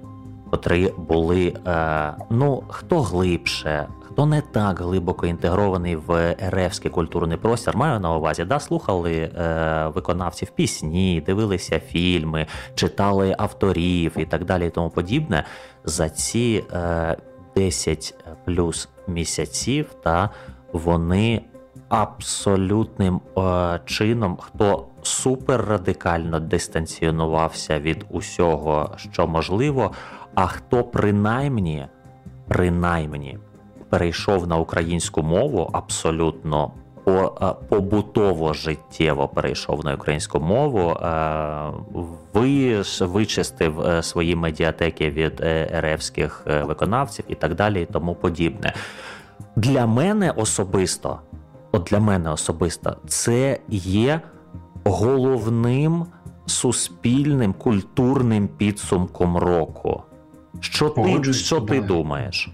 котрі 0.50 0.94
були 0.98 1.48
е, 1.68 2.14
ну 2.30 2.64
хто 2.68 3.02
глибше, 3.02 3.88
хто 4.12 4.26
не 4.26 4.42
так 4.42 4.80
глибоко 4.80 5.28
інтегрований 5.28 5.96
в 5.96 6.36
РФський 6.50 6.92
культурний 6.92 7.38
простір, 7.38 7.78
маю 7.78 8.00
на 8.00 8.16
увазі, 8.16 8.46
да, 8.46 8.60
слухали 8.60 9.14
е, 9.14 9.92
виконавців 9.96 10.50
пісні, 10.50 11.24
дивилися 11.26 11.80
фільми, 11.80 12.48
читали 12.76 13.36
авторів 13.38 14.18
і 14.18 14.26
так 14.26 14.46
далі, 14.46 14.68
і 14.68 14.70
тому 14.70 14.90
подібне. 14.90 15.46
За 15.84 16.10
ці 16.10 16.64
е, 16.74 17.18
10 17.56 18.16
плюс 18.46 18.90
місяців, 19.08 19.96
та 20.04 20.30
вони 20.74 21.42
абсолютним 21.90 23.22
е, 23.38 23.80
чином, 23.86 24.38
хто 24.42 24.86
супер 25.02 25.66
радикально 25.66 26.40
дистанціонувався 26.40 27.80
від 27.80 28.06
усього, 28.10 28.92
що 28.98 29.28
можливо, 29.28 29.92
а 30.36 30.48
хто 30.48 30.84
принаймні, 30.84 31.88
принаймні 32.48 33.40
перейшов 33.90 34.48
на 34.48 34.58
українську 34.58 35.24
мову 35.24 35.70
абсолютно 35.74 36.72
е, 37.08 37.30
побутово 37.70 38.54
життєво 38.54 39.28
перейшов 39.28 39.86
на 39.86 39.94
українську 39.94 40.40
мову, 40.40 40.90
е, 40.90 41.72
ви 42.34 42.84
вичистив 43.02 43.82
е, 43.82 44.04
свої 44.04 44.36
медіатеки 44.36 45.10
від 45.10 45.44
РФських 45.80 46.46
виконавців 46.64 47.26
і 47.28 47.36
так 47.36 47.56
далі, 47.56 47.82
і 47.82 47.86
тому 47.86 48.16
подібне. 48.16 48.74
Для 49.56 49.88
мене 49.88 50.32
особисто, 50.32 51.20
от 51.72 51.84
для 51.84 52.00
мене 52.00 52.32
особисто, 52.32 52.98
це 53.08 53.60
є 53.70 54.22
головним 54.84 56.06
суспільним 56.46 57.54
культурним 57.54 58.48
підсумком 58.48 59.38
року. 59.38 60.04
Що 60.60 60.90
ти, 60.90 61.34
що 61.34 61.62
ти 61.62 61.82
думаєш? 61.82 62.50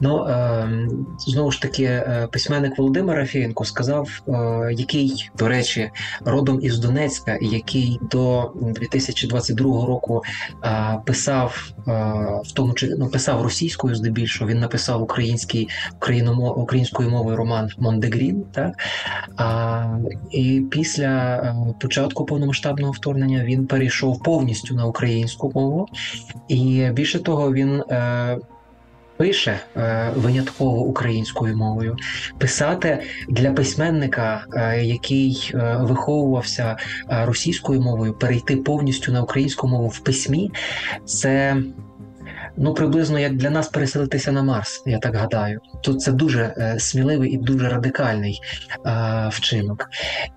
Ну 0.00 0.26
ем, 0.26 1.06
знову 1.18 1.50
ж 1.50 1.62
таки, 1.62 1.84
е, 1.84 2.28
письменник 2.32 2.78
Володимир 2.78 3.16
Рафієнко 3.16 3.64
сказав, 3.64 4.08
е, 4.28 4.32
який, 4.72 5.30
до 5.38 5.48
речі, 5.48 5.90
родом 6.24 6.58
із 6.62 6.78
Донецька, 6.78 7.38
який 7.40 8.00
до 8.10 8.52
2022 8.56 9.86
року 9.86 10.22
е, 10.64 10.98
писав 11.06 11.72
в 12.44 12.52
тому, 12.54 12.74
чи 12.74 12.94
ну, 12.98 13.08
писав 13.08 13.42
російською, 13.42 13.94
здебільшого 13.94 14.50
він 14.50 14.60
написав 14.60 15.02
український 15.02 15.68
українською 16.56 17.10
мовою 17.10 17.36
роман 17.36 17.68
Мондегрін. 17.78 18.44
Так 18.52 18.74
і 20.30 20.62
після 20.70 21.54
початку 21.80 22.24
повномасштабного 22.24 22.92
вторгнення 22.92 23.44
він 23.44 23.66
перейшов 23.66 24.22
повністю 24.22 24.74
на 24.74 24.86
українську 24.86 25.52
мову, 25.54 25.88
і 26.48 26.90
більше 26.92 27.18
того, 27.18 27.52
він 27.52 27.82
пише 29.20 29.60
е, 29.76 30.10
винятково 30.16 30.80
українською 30.80 31.56
мовою, 31.56 31.96
писати 32.38 33.02
для 33.28 33.52
письменника, 33.52 34.44
е, 34.56 34.84
який 34.84 35.50
е, 35.54 35.76
виховувався 35.80 36.76
російською 37.08 37.80
мовою, 37.80 38.14
перейти 38.14 38.56
повністю 38.56 39.12
на 39.12 39.22
українську 39.22 39.68
мову 39.68 39.88
в 39.88 39.98
письмі, 39.98 40.50
це. 41.04 41.56
Ну, 42.56 42.74
приблизно 42.74 43.18
як 43.18 43.36
для 43.36 43.50
нас 43.50 43.68
переселитися 43.68 44.32
на 44.32 44.42
Марс, 44.42 44.82
я 44.86 44.98
так 44.98 45.14
гадаю. 45.14 45.60
Тут 45.82 46.02
це 46.02 46.12
дуже 46.12 46.54
е, 46.58 46.78
сміливий 46.78 47.32
і 47.32 47.36
дуже 47.36 47.68
радикальний 47.68 48.40
е, 48.86 49.28
вчинок. 49.32 49.88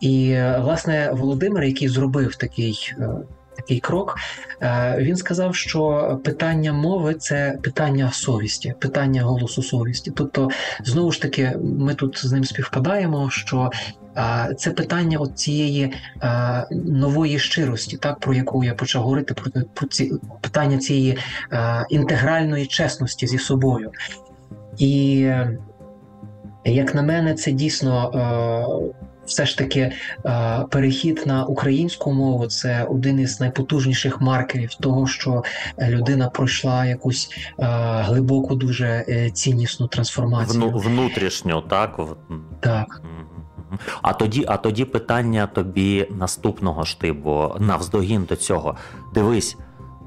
І 0.02 0.38
власне 0.60 1.10
Володимир, 1.14 1.64
який 1.64 1.88
зробив 1.88 2.36
такий 2.36 2.94
е, 3.00 3.08
такий 3.56 3.80
крок. 3.80 4.16
Е, 4.62 4.96
він 5.00 5.16
сказав, 5.16 5.56
що 5.56 6.20
питання 6.24 6.74
мови 6.74 7.14
це 7.14 7.58
питання 7.64 8.12
совісті, 8.12 8.74
питання 8.80 9.24
голосу 9.24 9.64
совісті. 9.64 10.12
Тобто, 10.12 10.50
знову 10.84 11.12
ж 11.12 11.22
таки, 11.22 11.52
ми 11.64 11.96
тут 11.96 12.26
з 12.26 12.32
ним 12.32 12.44
співпадаємо, 12.44 13.30
що 13.30 13.72
е, 14.18 14.54
це 14.58 14.72
питання 14.72 15.18
от 15.18 15.40
цієї 15.40 15.94
е, 16.24 16.66
нової 16.72 17.40
щирості, 17.40 17.98
так 17.98 18.20
про 18.20 18.34
яку 18.34 18.64
я 18.64 18.74
почав 18.74 19.04
говорити, 19.04 19.36
про, 19.74 19.88
ці 19.88 20.14
питання 20.42 20.78
цієї 20.78 21.18
інтегральної 21.90 22.66
чесності 22.66 23.28
зі 23.28 23.38
собою. 23.38 23.92
І 24.78 25.18
як 26.66 26.96
на 26.96 27.02
мене, 27.02 27.34
це 27.34 27.52
дійсно 27.52 28.12
все 29.26 29.46
ж 29.46 29.58
таки 29.58 29.92
перехід 30.70 31.24
на 31.26 31.46
українську 31.46 32.14
мову 32.14 32.48
це 32.48 32.84
один 32.84 33.20
із 33.20 33.40
найпотужніших 33.40 34.22
маркерів 34.22 34.74
того, 34.74 35.08
що 35.08 35.44
людина 35.82 36.30
пройшла 36.30 36.86
якусь 36.86 37.30
глибоку, 38.00 38.56
дуже 38.56 39.06
ціннісну 39.34 39.88
трансформацію. 39.88 40.70
Внутрішню, 40.70 41.62
так? 41.62 42.00
Так. 42.60 43.02
А 44.02 44.14
тоді, 44.14 44.46
а 44.48 44.58
тоді 44.58 44.86
питання 44.86 45.48
тобі 45.48 46.08
наступного 46.12 46.86
штибу 46.86 47.56
навздогін 47.60 48.24
до 48.24 48.36
цього. 48.36 48.76
Дивись, 49.14 49.58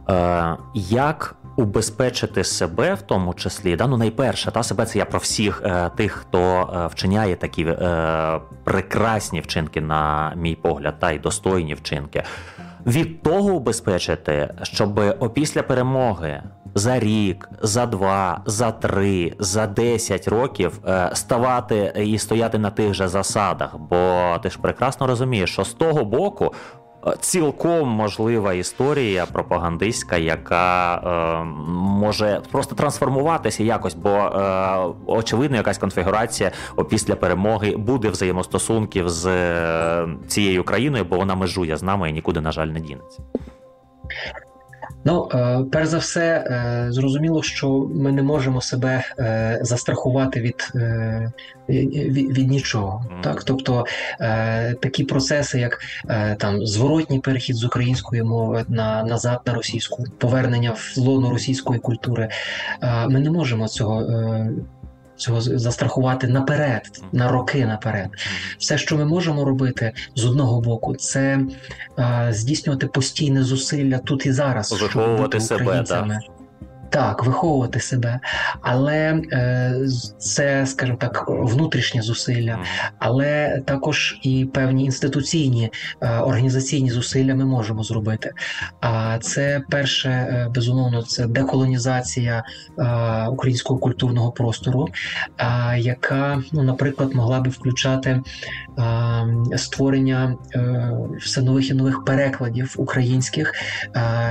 е, 0.09 0.57
як 0.75 1.37
убезпечити 1.57 2.45
себе 2.45 2.95
в 2.95 3.03
тому 3.03 3.35
числі, 3.35 3.77
да, 3.77 3.87
ну 3.87 3.97
найперше, 3.97 4.51
та 4.51 4.63
себе 4.63 4.87
це 4.87 4.99
я 4.99 5.05
про 5.05 5.19
всіх 5.19 5.63
е, 5.65 5.91
тих, 5.97 6.13
хто 6.13 6.41
е, 6.41 6.87
вчиняє 6.87 7.37
такі 7.37 7.65
е, 7.65 8.41
прекрасні 8.65 9.41
вчинки, 9.41 9.81
на 9.81 10.33
мій 10.37 10.55
погляд, 10.55 10.95
та 10.99 11.13
й 11.13 11.19
достойні 11.19 11.75
вчинки. 11.75 12.23
Від 12.87 13.23
того 13.23 13.53
убезпечити, 13.53 14.55
щоб 14.63 14.99
опісля 15.19 15.63
перемоги 15.63 16.43
за 16.75 16.99
рік, 16.99 17.49
за 17.63 17.87
два, 17.87 18.43
за 18.47 18.73
три, 18.73 19.33
за 19.39 19.67
десять 19.67 20.29
років 20.29 20.81
е, 20.89 21.11
ставати 21.13 21.93
і 21.97 22.19
стояти 22.19 22.59
на 22.59 22.71
тих 22.71 22.95
же 22.95 23.09
засадах. 23.09 23.77
Бо 23.79 24.37
ти 24.43 24.51
ж 24.51 24.59
прекрасно 24.63 25.07
розумієш, 25.07 25.53
що 25.53 25.65
з 25.65 25.73
того 25.73 26.05
боку. 26.05 26.55
Е, 27.07 27.17
цілком 27.21 27.89
можлива 27.89 28.55
історія 28.55 29.27
пропагандистська, 29.27 30.17
яка 30.17 30.95
е, 30.95 31.45
може 31.75 32.41
просто 32.53 32.75
трансформуватися 32.75 33.63
якось, 33.63 33.95
бо 33.95 34.11
е, 34.11 34.95
очевидно, 35.07 35.57
якась 35.57 35.79
конфігурація 35.79 36.53
після 36.91 37.17
перемоги 37.17 37.77
буде 37.77 38.09
взаємостосунків 38.09 39.09
з 39.09 39.27
е, 39.27 40.09
цією 40.27 40.65
країною, 40.65 41.05
бо 41.05 41.17
вона 41.17 41.35
межує 41.35 41.77
з 41.77 41.83
нами 41.83 42.11
і 42.11 42.13
нікуди, 42.13 42.41
на 42.41 42.53
жаль, 42.53 42.67
не 42.67 42.81
дінеться. 42.81 43.23
Ну, 45.07 45.29
е, 45.35 45.65
перш 45.73 45.89
за 45.89 45.99
все, 45.99 46.21
е, 46.37 46.87
зрозуміло, 46.93 47.43
що 47.43 47.89
ми 47.95 48.13
не 48.13 48.23
можемо 48.23 48.61
себе 48.61 49.05
е, 49.19 49.59
застрахувати 49.63 50.41
від 50.41 50.73
від, 51.69 52.39
від 52.39 52.51
нічого. 52.51 53.05
Так, 53.23 53.45
тобто 53.45 53.85
такі 54.81 55.05
процеси, 55.05 55.59
як 55.59 55.79
там 56.39 56.67
зворотній 56.67 57.21
перехід 57.21 57.57
з 57.57 57.65
української 57.65 58.23
мови 58.23 58.65
на 58.69 59.03
назад 59.03 59.41
на 59.47 59.55
російську, 59.55 60.05
повернення 60.19 60.71
в 60.71 60.99
лоно 60.99 61.31
російської 61.31 61.81
культури, 61.81 62.29
ми 63.09 63.21
не 63.21 63.31
можемо 63.31 63.69
цього 63.69 64.07
цього 65.17 65.41
застрахувати 65.41 66.27
наперед, 66.27 67.03
на 67.13 67.33
роки 67.33 67.67
наперед. 67.67 68.09
Все, 68.59 68.79
що 68.79 68.97
ми 68.97 69.05
можемо 69.05 69.45
робити 69.45 69.93
з 70.15 70.25
одного 70.25 70.61
боку, 70.61 70.97
це 70.97 71.41
е, 71.99 72.29
здійснювати 72.31 72.87
постійне 72.87 73.43
зусилля 73.43 73.99
тут 73.99 74.27
і 74.27 74.33
зараз, 74.33 74.75
щоб 74.91 75.17
бути 75.17 75.41
себе. 75.41 75.85
Так, 76.97 77.25
виховувати 77.25 77.81
себе, 77.81 78.21
але 78.61 79.23
е, 79.33 79.75
це, 80.19 80.67
скажімо 80.67 80.99
так, 81.01 81.25
внутрішнє 81.29 82.03
зусилля, 82.03 82.59
але 82.99 83.63
також 83.67 84.19
і 84.23 84.45
певні 84.45 84.85
інституційні 84.85 85.71
е, 86.01 86.19
організаційні 86.19 86.91
зусилля 86.91 87.35
ми 87.35 87.45
можемо 87.45 87.83
зробити. 87.83 88.33
А 88.81 89.19
це 89.21 89.63
перше, 89.71 90.09
е, 90.09 90.49
безумовно, 90.55 91.03
це 91.03 91.27
деколонізація 91.27 92.45
українського 93.31 93.79
культурного 93.81 94.33
простору, 94.33 94.89
яка, 95.79 96.43
ну, 96.53 96.63
наприклад, 96.63 97.15
могла 97.15 97.41
би 97.41 97.51
включати 97.51 98.23
створення 99.57 100.37
все 101.21 101.43
нових 101.43 101.71
і 101.71 101.75
нових 101.75 102.05
перекладів 102.05 102.75
українських, 102.77 103.53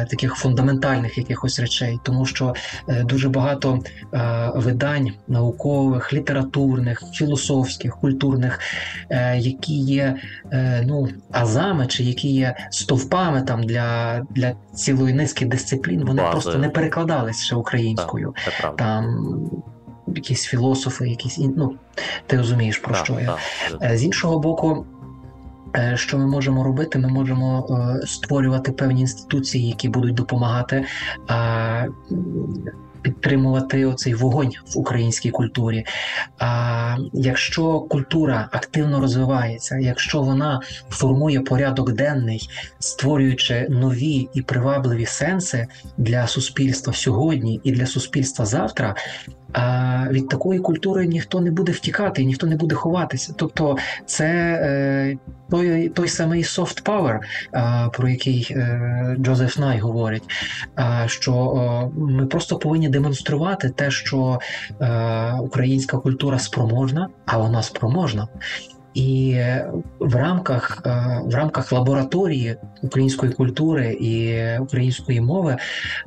таких 0.09 0.35
фундаментальних 0.35 1.17
якихось 1.17 1.59
речей, 1.59 1.99
тому 2.03 2.25
що 2.25 2.54
дуже 2.87 3.29
багато 3.29 3.79
е, 4.13 4.51
видань 4.55 5.11
наукових, 5.27 6.13
літературних, 6.13 7.03
філософських, 7.13 7.97
культурних, 7.97 8.59
е, 9.09 9.37
які 9.37 9.73
є 9.73 10.15
ну, 10.83 11.07
азами 11.31 11.87
чи 11.87 12.03
які 12.03 12.29
є 12.29 12.55
стовпами 12.69 13.41
там 13.41 13.63
для 13.63 14.19
для 14.29 14.53
цілої 14.73 15.13
низки 15.13 15.45
дисциплін, 15.45 16.05
вони 16.05 16.21
Бази. 16.21 16.31
просто 16.31 16.57
не 16.57 16.69
перекладались 16.69 17.43
ще 17.43 17.55
українською. 17.55 18.35
Так, 18.61 18.75
там 18.75 19.15
якісь 20.07 20.43
філософи, 20.43 21.07
якісь 21.09 21.37
ну, 21.37 21.75
ти 22.27 22.37
розумієш 22.37 22.77
про 22.77 22.93
так, 22.93 23.05
що 23.05 23.19
я 23.19 23.37
так. 23.79 23.97
з 23.97 24.03
іншого 24.03 24.39
боку. 24.39 24.85
Е, 25.77 25.97
що 25.97 26.17
ми 26.17 26.27
можемо 26.27 26.63
робити? 26.63 26.99
Ми 26.99 27.07
можемо 27.07 27.67
е, 27.69 28.07
створювати 28.07 28.71
певні 28.71 29.01
інституції, 29.01 29.67
які 29.67 29.89
будуть 29.89 30.15
допомагати 30.15 30.85
підтримувати 33.05 33.85
оцей 33.85 34.13
вогонь 34.13 34.51
в 34.67 34.77
українській 34.77 35.31
культурі. 35.31 35.85
А 36.39 36.97
якщо 37.13 37.79
культура 37.79 38.49
активно 38.51 39.01
розвивається, 39.01 39.77
якщо 39.77 40.21
вона 40.21 40.61
формує 40.89 41.39
порядок 41.39 41.91
денний, 41.91 42.49
створюючи 42.79 43.67
нові 43.69 44.29
і 44.33 44.41
привабливі 44.41 45.05
сенси 45.05 45.67
для 45.97 46.27
суспільства 46.27 46.93
сьогодні 46.93 47.61
і 47.63 47.71
для 47.71 47.85
суспільства 47.85 48.45
завтра, 48.45 48.95
від 50.09 50.29
такої 50.29 50.59
культури 50.59 51.07
ніхто 51.07 51.41
не 51.41 51.51
буде 51.51 51.71
втікати, 51.71 52.25
ніхто 52.25 52.47
не 52.47 52.55
буде 52.55 52.75
ховатися. 52.75 53.33
Тобто, 53.37 53.77
це 54.05 54.25
е, 54.63 55.17
той 55.49 55.89
той 55.89 56.07
самий 56.07 56.43
soft 56.43 56.83
power, 56.83 57.19
про 57.91 58.09
який 58.09 58.47
е, 58.51 59.15
Джозеф 59.19 59.57
Най 59.57 59.79
говорить. 59.79 60.23
Що 61.05 61.91
ми 61.95 62.25
просто 62.25 62.57
повинні 62.57 62.89
демонструвати 62.89 63.69
те, 63.69 63.91
що 63.91 64.39
е, 64.81 65.33
українська 65.33 65.97
культура 65.97 66.39
спроможна, 66.39 67.09
а 67.25 67.37
вона 67.37 67.63
спроможна. 67.63 68.27
І 68.95 69.37
в 69.99 70.15
рамках 70.15 70.81
е, 70.85 71.21
в 71.25 71.35
рамках 71.35 71.71
лабораторії 71.71 72.55
української 72.81 73.31
культури 73.31 73.93
і 73.93 74.43
української 74.59 75.21
мови 75.21 75.57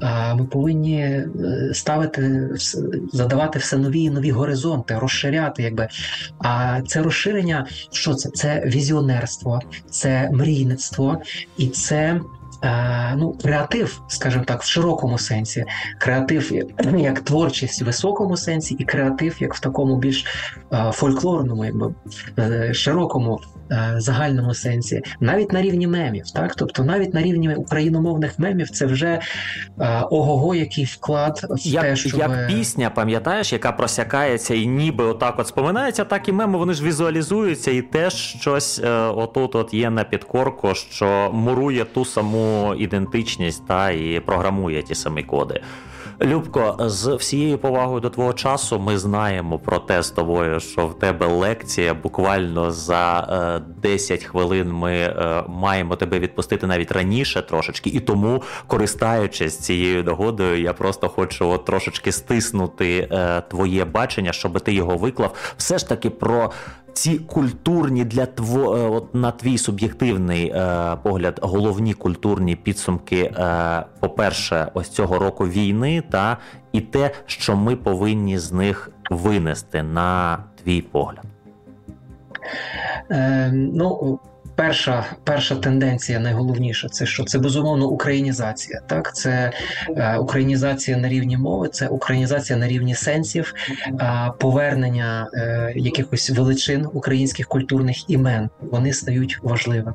е, 0.03 0.35
ми 0.35 0.45
повинні 0.45 1.01
е, 1.01 1.29
ставити 1.73 2.49
задавати 3.13 3.59
все 3.59 3.77
нові 3.77 4.03
і 4.03 4.11
нові 4.11 4.31
горизонти, 4.31 4.99
розширяти, 4.99 5.63
якби 5.63 5.89
а 6.39 6.81
це 6.87 7.03
розширення, 7.03 7.67
що 7.93 8.15
це? 8.15 8.31
Це 8.31 8.63
візіонерство, 8.67 9.61
це 9.91 10.31
мрійництво 10.33 11.23
і 11.57 11.69
це. 11.69 12.21
Ну, 13.17 13.37
креатив, 13.43 14.03
скажімо 14.09 14.45
так, 14.45 14.63
в 14.63 14.67
широкому 14.67 15.19
сенсі, 15.19 15.65
креатив 15.99 16.53
як 16.97 17.21
творчість 17.21 17.83
в 17.83 17.85
високому 17.85 18.37
сенсі, 18.37 18.77
і 18.79 18.85
креатив 18.85 19.37
як 19.41 19.55
в 19.55 19.61
такому 19.61 19.97
більш 19.97 20.25
фольклорному, 20.93 21.65
якби 21.65 21.95
широкому 22.75 23.41
Е, 23.71 23.95
загальному 23.99 24.55
сенсі, 24.55 25.03
навіть 25.21 25.53
на 25.53 25.63
рівні 25.63 25.87
мемів, 25.87 26.31
так? 26.31 26.55
Тобто 26.55 26.85
навіть 26.85 27.15
на 27.15 27.23
рівні 27.23 27.55
україномовних 27.55 28.39
мемів, 28.39 28.71
це 28.71 28.87
вже 28.87 29.07
е, 29.07 29.21
ого-го, 30.11 30.55
який 30.55 30.85
вклад 30.85 31.47
в 31.51 31.67
як, 31.67 31.83
те, 31.83 31.97
щоб... 31.97 32.21
як 32.21 32.47
пісня, 32.47 32.91
пам'ятаєш, 32.91 33.53
яка 33.53 33.73
просякається 33.73 34.55
і 34.55 34.67
ніби 34.67 35.05
отак 35.05 35.39
от 35.39 35.49
споминається, 35.49 36.05
так 36.05 36.29
і 36.29 36.33
меми 36.33 36.59
вони 36.59 36.75
ж 36.75 36.85
візуалізуються, 36.85 37.71
і 37.71 37.83
теж 37.83 38.15
щось 38.15 38.81
е, 38.85 38.91
отут 38.99 39.55
от 39.55 39.75
є 39.75 39.91
на 39.91 40.05
підкорку, 40.05 40.75
що 40.75 41.31
мурує 41.33 41.85
ту 41.85 42.05
саму 42.05 42.48
ідентичність 42.79 43.67
та 43.67 43.91
і 43.91 44.21
програмує 44.21 44.83
ті 44.83 44.95
самі 44.95 45.23
коди. 45.23 45.61
Любко, 46.23 46.77
з 46.81 47.15
всією 47.15 47.59
повагою 47.59 48.01
до 48.01 48.11
твого 48.11 48.33
часу, 48.33 48.79
ми 48.79 48.99
знаємо 48.99 49.59
про 49.59 49.79
те 49.79 50.03
з 50.03 50.11
тобою, 50.11 50.61
що 50.61 50.87
в 50.87 50.99
тебе 50.99 51.27
лекція 51.27 51.95
буквально 51.95 52.71
за 52.71 53.29
е, 53.59 53.73
10 53.83 54.25
хвилин 54.25 54.73
ми 54.73 54.93
е, 54.93 55.45
маємо 55.49 55.97
тебе 55.97 56.19
відпустити 56.19 56.67
навіть 56.67 56.93
раніше 56.93 57.43
трошечки, 57.43 57.91
і 57.91 58.01
тому, 58.01 58.43
користаючись 58.67 59.59
цією 59.59 60.03
догодою, 60.03 60.61
я 60.63 60.73
просто 60.73 61.09
хочу 61.09 61.49
от 61.49 61.65
трошечки 61.65 62.13
стиснути 62.13 63.09
е, 63.13 63.43
твоє 63.51 63.85
бачення, 63.85 64.33
щоб 64.33 64.61
ти 64.61 64.73
його 64.73 64.97
виклав. 64.97 65.35
Все 65.57 65.79
ж 65.79 65.89
таки 65.89 66.11
про 66.11 66.51
ці 66.99 67.19
культурні 67.19 68.05
для 68.05 68.27
тво, 68.27 68.77
е, 68.77 68.89
от 68.89 69.15
на 69.15 69.31
твій 69.31 69.59
суб'єктивний 69.59 70.49
е, 70.49 70.97
погляд, 71.03 71.39
головні 71.43 71.95
культурні 71.95 72.57
підсумки, 72.57 73.21
е, 73.23 73.85
по-перше, 74.01 74.71
ось 74.75 74.89
цього 74.89 75.19
року 75.19 75.49
війни, 75.49 76.03
та 76.11 76.37
і 76.73 76.81
те, 76.81 77.11
що 77.27 77.57
ми 77.57 77.77
повинні 77.77 78.39
з 78.39 78.53
них 78.53 78.91
винести 79.11 79.83
на 79.83 80.39
твій 80.63 80.83
погляд. 80.83 81.25
Е, 83.11 83.51
Ну 83.53 84.19
перша 84.59 85.05
перша 85.25 85.55
тенденція, 85.55 86.21
найголовніша, 86.21 86.89
це 86.89 87.07
що 87.07 87.25
це 87.25 87.39
безумовно 87.39 87.89
українізація. 87.89 88.81
Так, 88.87 89.15
це 89.15 89.53
е, 89.89 90.17
українізація 90.17 90.97
на 90.97 91.09
рівні 91.09 91.37
мови, 91.37 91.69
це 91.69 91.89
українізація 91.89 92.59
на 92.59 92.69
рівні 92.69 92.95
сенсів, 92.95 93.55
е, 93.89 94.31
повернення 94.39 95.31
е, 95.35 95.73
якихось 95.77 96.31
величин 96.31 96.87
українських 96.93 97.49
культурних 97.49 98.11
імен. 98.11 98.51
Вони 98.61 98.93
стають 98.93 99.39
важливими. 99.43 99.95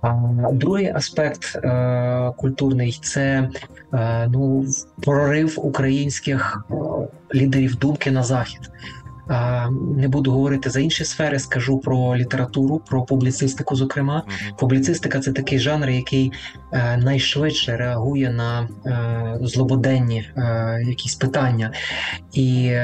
А 0.00 0.12
другий 0.52 0.88
аспект 0.88 1.56
е, 1.56 2.32
культурний 2.36 2.98
це 3.02 3.50
е, 3.94 4.28
ну 4.32 4.64
прорив 5.02 5.54
українських 5.56 6.66
е, 6.70 6.74
лідерів 7.34 7.76
думки 7.76 8.10
на 8.10 8.22
захід. 8.22 8.60
Не 9.96 10.08
буду 10.08 10.32
говорити 10.32 10.70
за 10.70 10.80
інші 10.80 11.04
сфери, 11.04 11.38
скажу 11.38 11.78
про 11.78 12.16
літературу, 12.16 12.82
про 12.86 13.02
публіцистику. 13.02 13.76
Зокрема, 13.76 14.22
публіцистика 14.58 15.20
це 15.20 15.32
такий 15.32 15.58
жанр, 15.58 15.90
який 15.90 16.32
е, 16.72 16.96
найшвидше 16.96 17.76
реагує 17.76 18.30
на 18.30 18.68
е, 18.86 19.46
злободенні 19.46 20.20
е, 20.36 20.82
якісь 20.86 21.14
питання. 21.14 21.72
І 22.32 22.76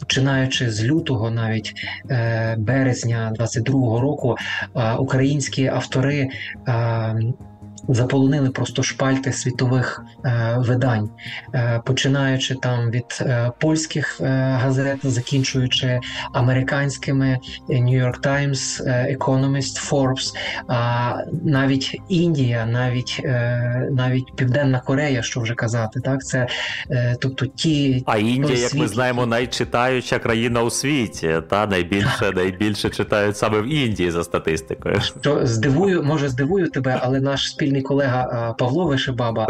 починаючи 0.00 0.70
з 0.70 0.84
лютого, 0.84 1.30
навіть 1.30 1.74
березня 2.58 3.32
22-го 3.38 4.00
року, 4.00 4.36
українські 4.98 5.66
автори 5.66 6.28
заполонили 7.88 8.50
просто 8.50 8.82
шпальти 8.82 9.32
світових 9.32 10.02
е, 10.24 10.56
видань, 10.58 11.10
е, 11.54 11.80
починаючи 11.84 12.54
там 12.54 12.90
від 12.90 13.18
е, 13.20 13.50
польських 13.58 14.20
е, 14.20 14.24
газет, 14.62 14.98
закінчуючи 15.02 16.00
американськими 16.32 17.38
New 17.68 18.04
York 18.04 18.20
Times, 18.20 18.82
е, 18.86 19.16
Economist, 19.16 19.90
Forbes, 19.90 20.32
а 20.68 21.14
навіть 21.44 22.00
Індія, 22.08 22.66
навіть 22.66 23.20
е, 23.24 23.88
навіть 23.90 24.36
Південна 24.36 24.80
Корея, 24.80 25.22
що 25.22 25.40
вже 25.40 25.54
казати, 25.54 26.00
так 26.00 26.24
це 26.24 26.46
тобто 27.20 27.46
ті 27.46 28.02
а 28.06 28.18
Індія, 28.18 28.58
як 28.58 28.74
ми 28.74 28.88
знаємо, 28.88 29.26
найчитаюча 29.26 30.18
країна 30.18 30.62
у 30.62 30.70
світі, 30.70 31.34
та 31.50 31.66
найбільше 31.66 32.32
найбільше 32.34 32.90
читають 32.90 33.36
саме 33.36 33.60
в 33.60 33.66
Індії 33.66 34.10
за 34.10 34.24
статистикою. 34.24 35.00
Що 35.20 35.46
здивую, 35.46 36.02
може 36.02 36.28
здивую 36.28 36.70
тебе, 36.70 37.00
але 37.02 37.20
наш 37.20 37.50
спільний 37.50 37.75
колега 37.82 38.54
Павло 38.58 38.90
Вишибаба. 38.92 39.46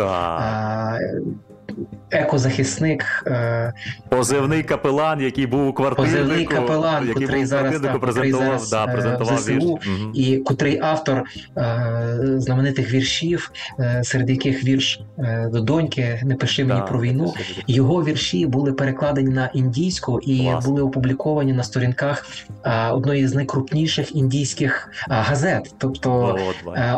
Екозахисник. 2.10 3.24
Е, 3.26 3.72
позивний 4.08 4.62
капелан, 4.62 5.20
який 5.20 5.46
був 5.46 5.68
у 5.68 5.72
квартирі. 5.72 6.06
Позивний 6.06 6.44
капелан, 6.44 7.08
який 7.08 7.26
котрий 7.26 7.46
зараз 7.46 7.80
так, 7.80 8.00
презентував, 8.00 8.46
зараз, 8.46 8.70
да, 8.70 8.86
презентував 8.86 9.38
ЗСУ, 9.38 9.52
вірш. 9.52 9.88
і 10.14 10.36
котрий 10.36 10.78
автор 10.82 11.22
е, 11.56 12.04
знаменитих 12.36 12.92
віршів, 12.92 13.52
е, 13.78 14.00
серед 14.04 14.30
яких 14.30 14.64
вірш 14.64 15.00
е, 15.18 15.48
до 15.52 15.60
доньки 15.60 16.20
Не 16.24 16.34
пиши 16.34 16.64
мені 16.64 16.80
да, 16.80 16.86
про 16.86 17.00
війну. 17.00 17.34
Його 17.66 18.04
вірші 18.04 18.46
були 18.46 18.72
перекладені 18.72 19.34
на 19.34 19.46
індійську 19.46 20.20
і 20.20 20.40
Клас. 20.40 20.66
були 20.66 20.82
опубліковані 20.82 21.52
на 21.52 21.62
сторінках 21.62 22.26
е, 22.64 22.90
одної 22.90 23.28
з 23.28 23.34
найкрупніших 23.34 24.16
індійських 24.16 24.88
е, 24.92 25.04
газет. 25.08 25.74
Тобто, 25.78 26.38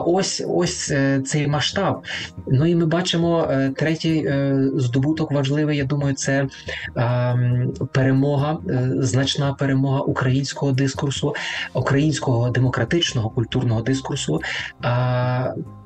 ось 0.07 0.45
ось 0.49 0.93
цей 1.27 1.47
масштаб. 1.47 2.03
Ну 2.47 2.67
і 2.67 2.75
ми 2.75 2.87
бачимо 2.87 3.49
третій 3.77 4.33
здобуток 4.75 5.33
важливий. 5.33 5.77
Я 5.77 5.85
думаю, 5.85 6.15
це 6.15 6.47
е, 6.97 7.69
перемога, 7.93 8.59
е, 8.69 8.91
значна 8.99 9.55
перемога 9.55 10.01
українського 10.01 10.73
дискурсу, 10.73 11.35
українського 11.75 12.51
демократичного 12.51 13.31
культурного 13.31 13.83
дискурсу. 13.83 14.41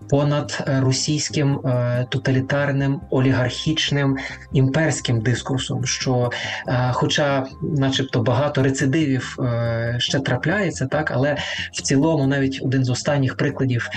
Е, 0.02 0.08
понад 0.08 0.64
російським 0.66 1.66
е, 1.66 2.06
тоталітарним 2.08 3.00
олігархічним 3.10 4.18
імперським 4.52 5.20
дискурсом, 5.20 5.84
що, 5.84 6.30
е, 6.68 6.90
хоча, 6.92 7.46
начебто, 7.62 8.22
багато 8.22 8.62
рецидивів 8.62 9.36
е, 9.40 9.94
ще 9.98 10.20
трапляється, 10.20 10.86
так 10.86 11.10
але 11.10 11.36
в 11.72 11.82
цілому, 11.82 12.26
навіть 12.26 12.60
один 12.62 12.84
з 12.84 12.90
останніх 12.90 13.36
прикладів 13.36 13.88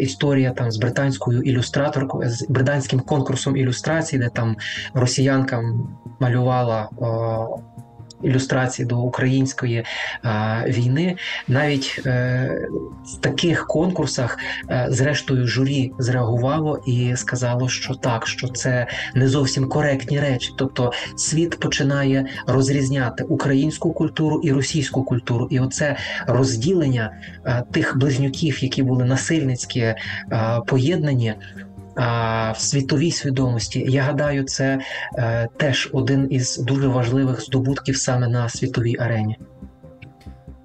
історія 0.00 0.50
там 0.50 0.70
з 0.70 0.76
британською 0.76 1.42
ілюстраторкою, 1.42 2.30
з 2.30 2.46
британським 2.48 3.00
конкурсом 3.00 3.56
ілюстрації, 3.56 4.22
де 4.22 4.28
там 4.28 4.56
росіянкам 4.94 5.88
малювала 6.20 6.88
ілюстрації 8.22 8.86
до 8.86 8.98
української 8.98 9.84
а, 10.22 10.62
війни, 10.68 11.16
навіть 11.48 12.02
е, 12.06 12.68
в 13.04 13.20
таких 13.20 13.66
конкурсах, 13.66 14.38
е, 14.70 14.86
зрештою, 14.90 15.46
журі 15.46 15.92
зреагувало 15.98 16.82
і 16.86 17.16
сказало, 17.16 17.68
що 17.68 17.94
так, 17.94 18.26
що 18.26 18.48
це 18.48 18.86
не 19.14 19.28
зовсім 19.28 19.68
коректні 19.68 20.20
речі. 20.20 20.52
Тобто 20.58 20.92
світ 21.16 21.60
починає 21.60 22.26
розрізняти 22.46 23.24
українську 23.24 23.92
культуру 23.92 24.40
і 24.44 24.52
російську 24.52 25.02
культуру, 25.04 25.48
і 25.50 25.60
оце 25.60 25.96
розділення 26.26 27.12
е, 27.44 27.64
тих 27.72 27.98
близнюків, 27.98 28.64
які 28.64 28.82
були 28.82 29.04
насильницькі 29.04 29.80
е, 29.80 29.96
поєднані 30.66 31.34
в 31.98 32.56
світовій 32.58 33.10
свідомості. 33.10 33.84
Я 33.88 34.02
гадаю, 34.02 34.44
це 34.44 34.80
е, 35.18 35.48
теж 35.56 35.90
один 35.92 36.28
із 36.30 36.58
дуже 36.58 36.88
важливих 36.88 37.40
здобутків 37.40 37.96
саме 37.96 38.28
на 38.28 38.48
світовій 38.48 38.96
арені. 38.98 39.38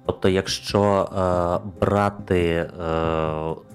Тобто, 0.06 0.28
якщо 0.28 0.82
е, 0.82 1.70
брати 1.80 2.40
е, 2.40 2.68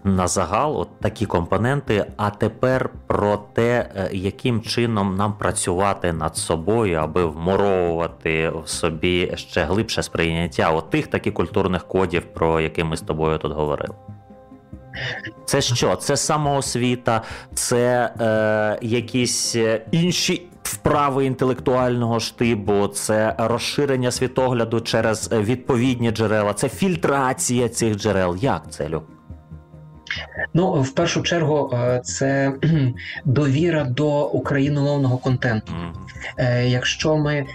на 0.04 0.28
загал 0.28 0.80
от 0.80 1.00
такі 1.00 1.26
компоненти, 1.26 2.06
а 2.18 2.30
тепер 2.30 2.90
про 3.08 3.38
те, 3.54 3.90
е, 3.96 4.10
яким 4.14 4.62
чином 4.62 5.16
нам 5.16 5.34
працювати 5.34 6.14
над 6.14 6.38
собою, 6.38 6.98
аби 6.98 7.26
вморовувати 7.26 8.50
в 8.50 8.70
собі 8.70 9.32
ще 9.36 9.64
глибше 9.64 10.04
сприйняття 10.04 10.72
от 10.72 10.90
тих 10.90 11.08
таких 11.08 11.34
культурних 11.34 11.88
кодів, 11.88 12.24
про 12.34 12.60
які 12.60 12.84
ми 12.84 12.98
з 12.98 13.02
тобою 13.02 13.38
тут 13.38 13.54
говорили. 13.54 13.96
Це 15.46 15.62
що? 15.62 15.96
Це 15.96 16.18
самоосвіта, 16.18 17.22
це 17.54 18.14
е, 18.22 18.80
якісь 18.82 19.56
е, 19.56 19.82
інші 19.92 20.48
вправи 20.64 21.26
інтелектуального 21.26 22.20
штибу, 22.20 22.88
це 22.88 23.36
розширення 23.38 24.12
світогляду 24.12 24.82
через 24.82 25.32
відповідні 25.32 26.12
джерела, 26.12 26.54
це 26.54 26.70
фільтрація 26.70 27.70
цих 27.70 27.96
джерел. 27.96 28.38
Як 28.42 28.72
це 28.72 28.90
Люк? 28.90 29.04
Ну, 30.54 30.82
в 30.82 30.92
першу 30.92 31.22
чергу, 31.22 31.72
е, 31.74 32.02
це 32.04 32.54
довіра 33.26 33.84
до 33.84 34.26
україномовного 34.26 35.18
контенту. 35.18 35.74
Якщо 36.66 37.18
ми 37.18 37.34
Е, 37.36 37.46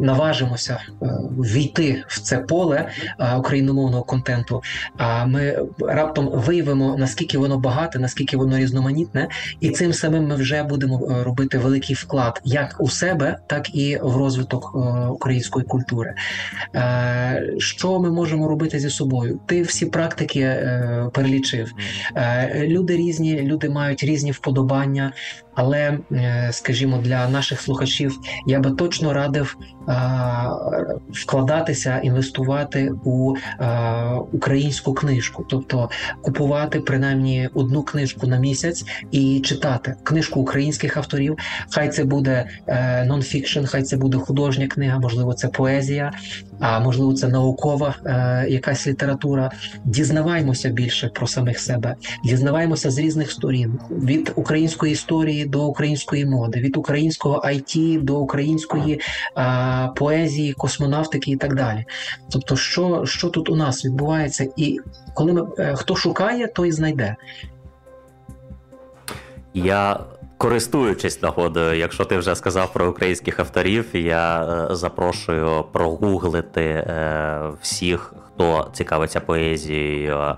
наважимося 0.00 0.80
е, 1.02 1.06
війти 1.38 2.04
в 2.08 2.20
це 2.20 2.38
поле 2.38 2.88
е, 3.18 3.36
україномовного 3.36 4.02
контенту, 4.02 4.62
а 4.96 5.26
ми 5.26 5.58
раптом 5.80 6.30
виявимо 6.34 6.96
наскільки 6.98 7.38
воно 7.38 7.58
багате, 7.58 7.98
наскільки 7.98 8.36
воно 8.36 8.58
різноманітне, 8.58 9.28
і 9.60 9.70
цим 9.70 9.92
самим 9.92 10.26
ми 10.26 10.34
вже 10.34 10.62
будемо 10.62 11.22
робити 11.24 11.58
великий 11.58 11.96
вклад 11.96 12.40
як 12.44 12.76
у 12.78 12.88
себе, 12.88 13.38
так 13.46 13.74
і 13.74 13.98
в 14.02 14.16
розвиток 14.16 14.74
української 15.12 15.64
культури. 15.64 16.14
Що 17.58 18.00
ми 18.00 18.10
можемо 18.10 18.48
робити 18.48 18.78
зі 18.78 18.90
собою? 18.90 19.40
Ти 19.46 19.62
всі 19.62 19.86
практики 19.86 20.56
перелічив. 21.12 21.72
Люди 22.54 22.96
різні, 22.96 23.42
люди 23.42 23.68
мають 23.68 24.04
різні 24.04 24.30
вподобання. 24.30 25.12
Але, 25.62 25.98
е, 26.12 26.48
скажімо, 26.52 26.98
для 26.98 27.28
наших 27.28 27.60
слухачів 27.60 28.18
я 28.46 28.60
би 28.60 28.70
точно 28.70 29.12
радив 29.12 29.56
вкладатися, 31.12 31.98
інвестувати 31.98 32.92
у 33.04 33.34
українську 34.32 34.94
книжку, 34.94 35.46
тобто 35.48 35.90
купувати 36.22 36.80
принаймні 36.80 37.48
одну 37.54 37.82
книжку 37.82 38.26
на 38.26 38.38
місяць 38.38 38.84
і 39.10 39.40
читати 39.40 39.94
книжку 40.02 40.40
українських 40.40 40.96
авторів. 40.96 41.38
Хай 41.70 41.88
це 41.88 42.04
буде 42.04 42.48
е, 42.66 43.04
нонфікшн, 43.04 43.64
хай 43.64 43.82
це 43.82 43.96
буде 43.96 44.18
художня 44.18 44.66
книга, 44.66 44.98
можливо, 44.98 45.34
це 45.34 45.48
поезія, 45.48 46.12
а 46.60 46.80
можливо, 46.80 47.12
це 47.12 47.28
наукова 47.28 47.94
е, 48.04 48.46
якась 48.48 48.86
література. 48.86 49.50
Дізнаваймося 49.84 50.68
більше 50.68 51.08
про 51.08 51.26
самих 51.26 51.58
себе, 51.58 51.96
дізнаваймося 52.24 52.90
з 52.90 52.98
різних 52.98 53.32
сторін 53.32 53.78
від 53.90 54.32
української 54.36 54.92
історії 54.92 55.44
до 55.44 55.66
української 55.66 56.26
моди, 56.26 56.60
від 56.60 56.76
українського 56.76 57.42
IT 57.46 58.02
до 58.02 58.18
української 58.18 59.00
а, 59.34 59.88
поезії, 59.96 60.52
космонавтики 60.52 61.30
і 61.30 61.36
так 61.36 61.54
далі. 61.54 61.84
Тобто, 62.30 62.56
що 62.56 63.06
що 63.06 63.28
тут 63.28 63.50
у 63.50 63.56
нас 63.56 63.84
відбувається, 63.84 64.48
і 64.56 64.78
коли 65.14 65.32
ми 65.32 65.46
е, 65.58 65.74
хто 65.76 65.96
шукає, 65.96 66.46
той 66.46 66.72
знайде. 66.72 67.16
Я 69.54 70.00
користуючись 70.40 71.22
нагодою, 71.22 71.78
якщо 71.78 72.04
ти 72.04 72.18
вже 72.18 72.36
сказав 72.36 72.72
про 72.72 72.90
українських 72.90 73.40
авторів, 73.40 73.86
я 73.92 74.42
е, 74.42 74.74
запрошую 74.74 75.64
прогуглити 75.72 76.62
е, 76.62 77.40
всіх 77.62 78.14
хто 78.40 78.68
цікавиться 78.72 79.20
поезією 79.20 80.16
е, 80.18 80.34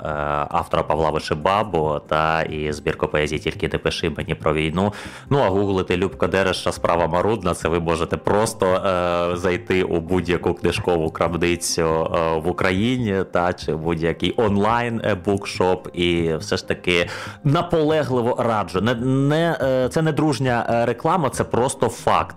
автора 0.51 0.83
Павла 0.83 1.11
Вишибабу 1.11 2.01
та 2.09 2.43
і 2.43 2.73
збірку 2.73 3.09
поезії 3.09 3.39
Тільки 3.39 3.69
не 3.69 3.79
пиши 3.79 4.11
мені 4.11 4.35
про 4.35 4.55
війну. 4.55 4.93
Ну 5.31 5.39
а 5.39 5.49
гуглити 5.49 5.97
Любка 5.97 6.27
Дереша 6.27 6.73
справа 6.73 7.07
марудна. 7.07 7.55
Це 7.55 7.69
ви 7.69 7.81
можете 7.81 8.17
просто 8.17 8.67
е, 8.67 9.37
зайти 9.37 9.83
у 9.83 10.01
будь-яку 10.01 10.55
книжкову 10.55 11.11
крамницю 11.11 11.83
е, 11.83 12.39
в 12.39 12.49
Україні 12.49 13.25
та 13.33 13.53
чи 13.53 13.75
будь-який 13.75 14.35
онлайн 14.37 15.03
букшоп, 15.25 15.89
і 15.93 16.35
все 16.37 16.57
ж 16.57 16.69
таки 16.69 17.09
наполегливо 17.45 18.37
раджу. 18.39 18.81
Не 18.81 18.95
не 18.95 19.57
це 19.93 20.03
не 20.03 20.13
дружня 20.13 20.85
реклама, 20.87 21.31
це 21.31 21.45
просто 21.45 21.89
факт. 21.89 22.37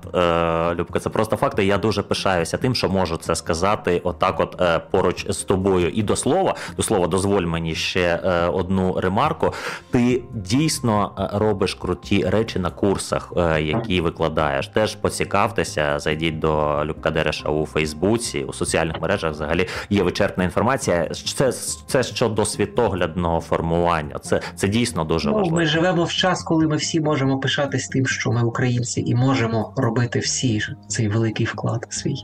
Любка, 0.76 1.00
це 1.00 1.10
просто 1.10 1.36
факт. 1.36 1.60
і 1.60 1.66
Я 1.66 1.78
дуже 1.78 2.04
пишаюся 2.04 2.58
тим, 2.58 2.76
що 2.76 2.90
можу 2.90 3.18
це 3.18 3.36
сказати. 3.36 4.02
Отак, 4.04 4.40
от 4.40 4.62
поруч 4.92 5.26
з 5.30 5.44
тобою. 5.56 5.90
І 5.90 6.04
до 6.04 6.16
слова, 6.16 6.56
до 6.78 6.84
слова, 6.84 7.08
дозволь 7.08 7.42
мені 7.42 7.76
ще 7.76 8.20
е, 8.24 8.48
одну 8.48 9.00
ремарку. 9.00 9.54
Ти 9.92 10.22
дійсно 10.34 11.12
е, 11.20 11.40
робиш 11.40 11.74
круті 11.74 12.26
речі 12.28 12.60
на 12.60 12.70
курсах, 12.70 13.34
які 13.60 14.02
викладаєш. 14.02 14.68
Теж 14.68 14.96
поцікавтеся, 14.96 16.00
зайдіть 16.00 16.40
до 16.40 16.82
Любка 16.86 17.10
Дереша 17.10 17.50
у 17.50 17.66
Фейсбуці, 17.66 18.44
у 18.44 18.54
соціальних 18.54 19.02
мережах. 19.02 19.32
Взагалі 19.32 19.68
є 19.90 20.04
вичерпна 20.04 20.44
інформація. 20.44 21.10
Це 21.36 21.52
це 21.88 22.04
щодо 22.04 22.46
світоглядного 22.46 23.42
формування. 23.42 24.20
Це 24.20 24.42
це 24.56 24.68
дійсно 24.68 25.04
дуже 25.04 25.30
ну, 25.30 25.36
важливо. 25.36 25.58
Ми 25.58 25.66
живемо 25.66 26.04
в 26.04 26.12
час, 26.12 26.44
коли 26.44 26.68
ми 26.68 26.76
всі 26.76 27.02
можемо 27.02 27.40
пишатись 27.40 27.88
тим, 27.88 28.08
що 28.08 28.32
ми 28.32 28.44
українці, 28.44 29.02
і 29.02 29.16
можемо 29.16 29.74
робити 29.78 30.20
всі 30.20 30.62
цей 30.88 31.08
великий 31.08 31.46
вклад 31.46 31.88
свій. 31.90 32.16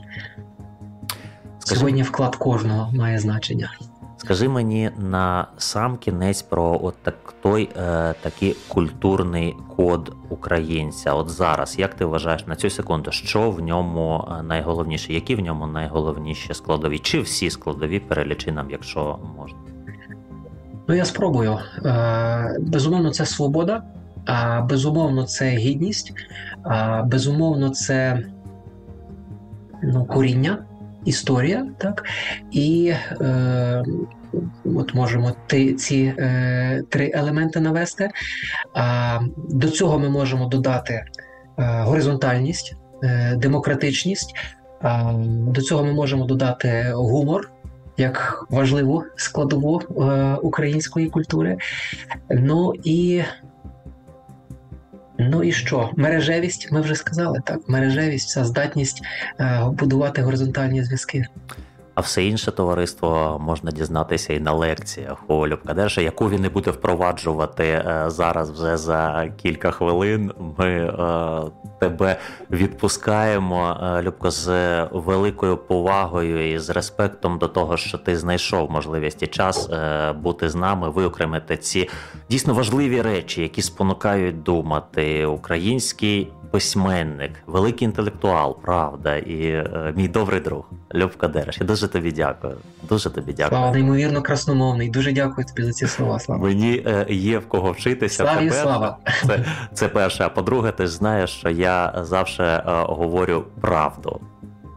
Сьогодні 1.74 2.02
вклад 2.02 2.36
кожного 2.36 2.92
має 2.92 3.18
значення. 3.18 3.70
Скажи 4.16 4.48
мені 4.48 4.90
на 4.98 5.46
сам 5.58 5.96
кінець 5.96 6.42
про 6.42 6.80
от 6.82 6.94
так 7.02 7.34
той 7.42 7.68
е, 7.76 8.14
такий 8.20 8.56
культурний 8.68 9.56
код 9.76 10.12
українця. 10.28 11.14
От 11.14 11.30
зараз, 11.30 11.78
як 11.78 11.94
ти 11.94 12.04
вважаєш 12.04 12.46
на 12.46 12.56
цю 12.56 12.70
секунду, 12.70 13.10
що 13.10 13.50
в 13.50 13.60
ньому 13.60 14.24
е, 14.30 14.42
найголовніше? 14.42 15.12
Які 15.12 15.34
в 15.34 15.40
ньому 15.40 15.66
найголовніші 15.66 16.54
складові? 16.54 16.98
Чи 16.98 17.20
всі 17.20 17.50
складові 17.50 18.00
перелічи 18.00 18.52
нам, 18.52 18.70
якщо 18.70 19.18
можна? 19.36 19.58
Ну 20.88 20.94
я 20.94 21.04
спробую. 21.04 21.58
Е, 21.84 22.56
Безумовно, 22.60 23.10
це 23.10 23.26
свобода, 23.26 23.82
а 24.26 24.60
безумовно, 24.60 25.24
це 25.24 25.48
гідність, 25.48 26.12
а 26.62 27.02
безумовно, 27.02 27.70
це 27.70 28.22
ну, 29.82 30.04
коріння 30.04 30.58
історія, 31.04 31.66
так 31.78 32.04
і 32.50 32.94
е, 33.20 33.84
от 34.64 34.94
можемо 34.94 35.32
ти, 35.46 35.74
ці 35.74 36.14
е, 36.18 36.82
три 36.88 37.10
елементи 37.14 37.60
навести. 37.60 38.10
А 38.74 39.18
до 39.48 39.68
цього 39.68 39.98
ми 39.98 40.08
можемо 40.08 40.46
додати 40.46 40.94
е, 40.94 41.04
горизонтальність, 41.58 42.76
е, 43.02 43.34
демократичність. 43.36 44.34
А, 44.80 45.12
до 45.26 45.60
цього 45.60 45.84
ми 45.84 45.92
можемо 45.92 46.24
додати 46.24 46.90
гумор. 46.94 47.50
Як 47.96 48.46
важливу 48.50 49.04
складову 49.16 49.80
е, 49.80 50.34
української 50.34 51.08
культури, 51.08 51.56
ну 52.30 52.74
і 52.84 53.22
Ну 55.30 55.42
і 55.42 55.52
що? 55.52 55.90
Мережевість, 55.96 56.72
ми 56.72 56.80
вже 56.80 56.94
сказали 56.94 57.40
так. 57.44 57.68
Мережевість, 57.68 58.28
ця 58.28 58.44
здатність 58.44 59.02
е, 59.40 59.62
будувати 59.78 60.22
горизонтальні 60.22 60.84
зв'язки. 60.84 61.26
А 61.94 62.00
все 62.00 62.24
інше 62.24 62.52
товариство 62.52 63.40
можна 63.40 63.70
дізнатися 63.70 64.32
і 64.32 64.40
на 64.40 64.52
лекціях 64.52 65.30
у 65.30 65.48
Любкадерша, 65.48 66.00
яку 66.00 66.30
він 66.30 66.42
не 66.42 66.48
буде 66.48 66.70
впроваджувати 66.70 67.64
е, 67.64 68.04
зараз 68.06 68.50
вже 68.50 68.76
за 68.76 69.28
кілька 69.42 69.70
хвилин. 69.70 70.32
Ми 70.58 70.68
е, 70.68 71.42
тебе 71.80 72.16
відпускаємо, 72.50 73.76
е, 73.82 74.02
Любко, 74.02 74.30
з 74.30 74.48
великою 74.84 75.56
повагою 75.56 76.52
і 76.52 76.58
з 76.58 76.70
респектом 76.70 77.38
до 77.38 77.48
того, 77.48 77.76
що 77.76 77.98
ти 77.98 78.16
знайшов 78.16 78.70
можливість 78.70 79.22
і 79.22 79.26
час 79.26 79.70
е, 79.70 80.12
бути 80.12 80.48
з 80.48 80.54
нами, 80.54 80.90
виокремити 80.90 81.56
ці 81.56 81.88
дійсно 82.30 82.54
важливі 82.54 83.02
речі, 83.02 83.42
які 83.42 83.62
спонукають 83.62 84.42
думати 84.42 85.26
український 85.26 86.32
письменник, 86.52 87.30
великий 87.46 87.86
інтелектуал, 87.86 88.58
правда, 88.62 89.16
і 89.16 89.46
е, 89.46 89.92
мій 89.96 90.08
добрий 90.08 90.40
друг 90.40 90.64
Любка 90.94 91.28
Дереш. 91.28 91.58
Я 91.60 91.66
дуже 91.66 91.81
тобі 91.88 92.12
дякую. 92.12 92.56
Дуже 92.88 93.10
тобі 93.10 93.32
дякую. 93.32 93.60
Слава, 93.60 93.72
неймовірно 93.72 94.22
красномовний. 94.22 94.90
Дуже 94.90 95.12
дякую 95.12 95.46
тобі 95.46 95.62
за 95.62 95.72
ці 95.72 95.86
слова. 95.86 96.18
Слава. 96.18 96.42
Мені 96.42 96.82
е, 96.86 97.06
є 97.08 97.38
в 97.38 97.48
кого 97.48 97.72
вчитися. 97.72 98.24
Слава 98.24 98.50
це, 98.50 98.62
слава. 98.62 98.98
Це, 99.26 99.44
це 99.72 99.88
перше. 99.88 100.24
А 100.24 100.28
по-друге, 100.28 100.72
ти 100.72 100.86
ж 100.86 100.92
знаєш, 100.92 101.30
що 101.30 101.50
я 101.50 101.94
завжди 102.02 102.44
е, 102.44 102.62
говорю 102.66 103.44
правду 103.60 104.20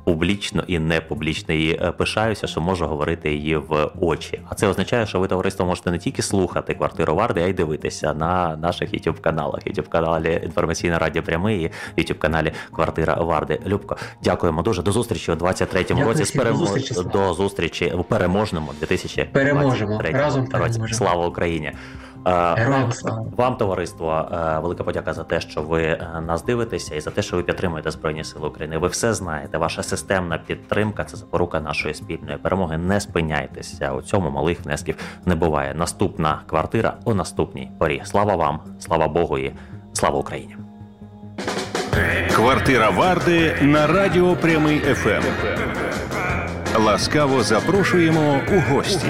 публічно 0.05 0.63
і 0.67 0.79
не 0.79 1.01
публічно 1.01 1.53
і 1.53 1.71
е, 1.71 1.91
пишаюся, 1.91 2.47
що 2.47 2.61
можу 2.61 2.87
говорити 2.87 3.33
її 3.33 3.57
в 3.57 3.89
очі. 4.01 4.41
А 4.49 4.55
це 4.55 4.67
означає, 4.67 5.05
що 5.05 5.19
ви 5.19 5.27
товариство 5.27 5.65
можете 5.65 5.91
не 5.91 5.97
тільки 5.97 6.21
слухати 6.21 6.73
квартиру 6.73 7.15
Варди, 7.15 7.41
а 7.41 7.47
й 7.47 7.53
дивитися 7.53 8.13
на 8.13 8.57
наших 8.57 8.93
youtube 8.93 9.21
каналах 9.21 9.67
youtube 9.67 9.89
каналі 9.89 10.41
Інформаційне 10.43 10.97
Радіо 10.97 11.23
Прямий 11.23 11.71
і 11.97 12.01
youtube 12.01 12.17
каналі 12.17 12.51
Квартира 12.71 13.13
Варди. 13.13 13.59
Любко, 13.65 13.97
дякуємо 14.23 14.61
дуже. 14.61 14.83
До 14.83 14.91
зустрічі 14.91 15.31
у 15.31 15.35
23-му 15.35 16.03
році. 16.03 16.25
З 16.25 16.31
перем... 16.31 16.53
до 16.53 16.59
зустрічі 16.59 16.95
до 17.13 17.33
зустрічі 17.33 17.93
у 17.97 18.03
переможному 18.03 18.71
2023 18.79 19.43
переможемо 19.43 20.01
разом. 20.01 20.47
Переможемо. 20.47 20.87
Слава 20.87 21.27
Україні. 21.27 21.71
Героям 22.25 22.91
Вам, 23.37 23.55
товариство, 23.55 24.29
е, 24.31 24.59
велика 24.59 24.83
подяка 24.83 25.13
за 25.13 25.23
те, 25.23 25.41
що 25.41 25.61
ви 25.61 25.83
е, 25.83 26.21
нас 26.27 26.43
дивитеся, 26.43 26.95
і 26.95 27.01
за 27.01 27.11
те, 27.11 27.21
що 27.21 27.37
ви 27.37 27.43
підтримуєте 27.43 27.91
Збройні 27.91 28.23
Сили 28.23 28.47
України. 28.47 28.77
Ви 28.77 28.87
все 28.87 29.13
знаєте. 29.13 29.57
Ваша 29.57 29.83
системна 29.83 30.37
підтримка 30.37 31.03
це 31.03 31.17
запорука 31.17 31.59
нашої 31.59 31.93
спільної 31.93 32.37
перемоги. 32.37 32.77
Не 32.77 32.99
спиняйтеся 32.99 33.91
у 33.91 34.01
цьому 34.01 34.29
малих 34.29 34.65
внесків 34.65 34.95
не 35.25 35.35
буває. 35.35 35.73
Наступна 35.73 36.41
квартира 36.47 36.93
у 37.03 37.13
наступній 37.13 37.71
порі. 37.79 38.01
Слава 38.05 38.35
вам, 38.35 38.59
слава 38.79 39.07
Богу, 39.07 39.37
і 39.37 39.53
слава 39.93 40.19
Україні. 40.19 40.57
Квартира 42.35 42.89
Варди 42.89 43.55
на 43.61 43.87
радіо 43.87 44.35
Прямий 44.35 44.79
ФМ. 44.79 45.23
Ласкаво 46.79 47.43
запрошуємо 47.43 48.39
у 48.51 48.73
гості. 48.73 49.07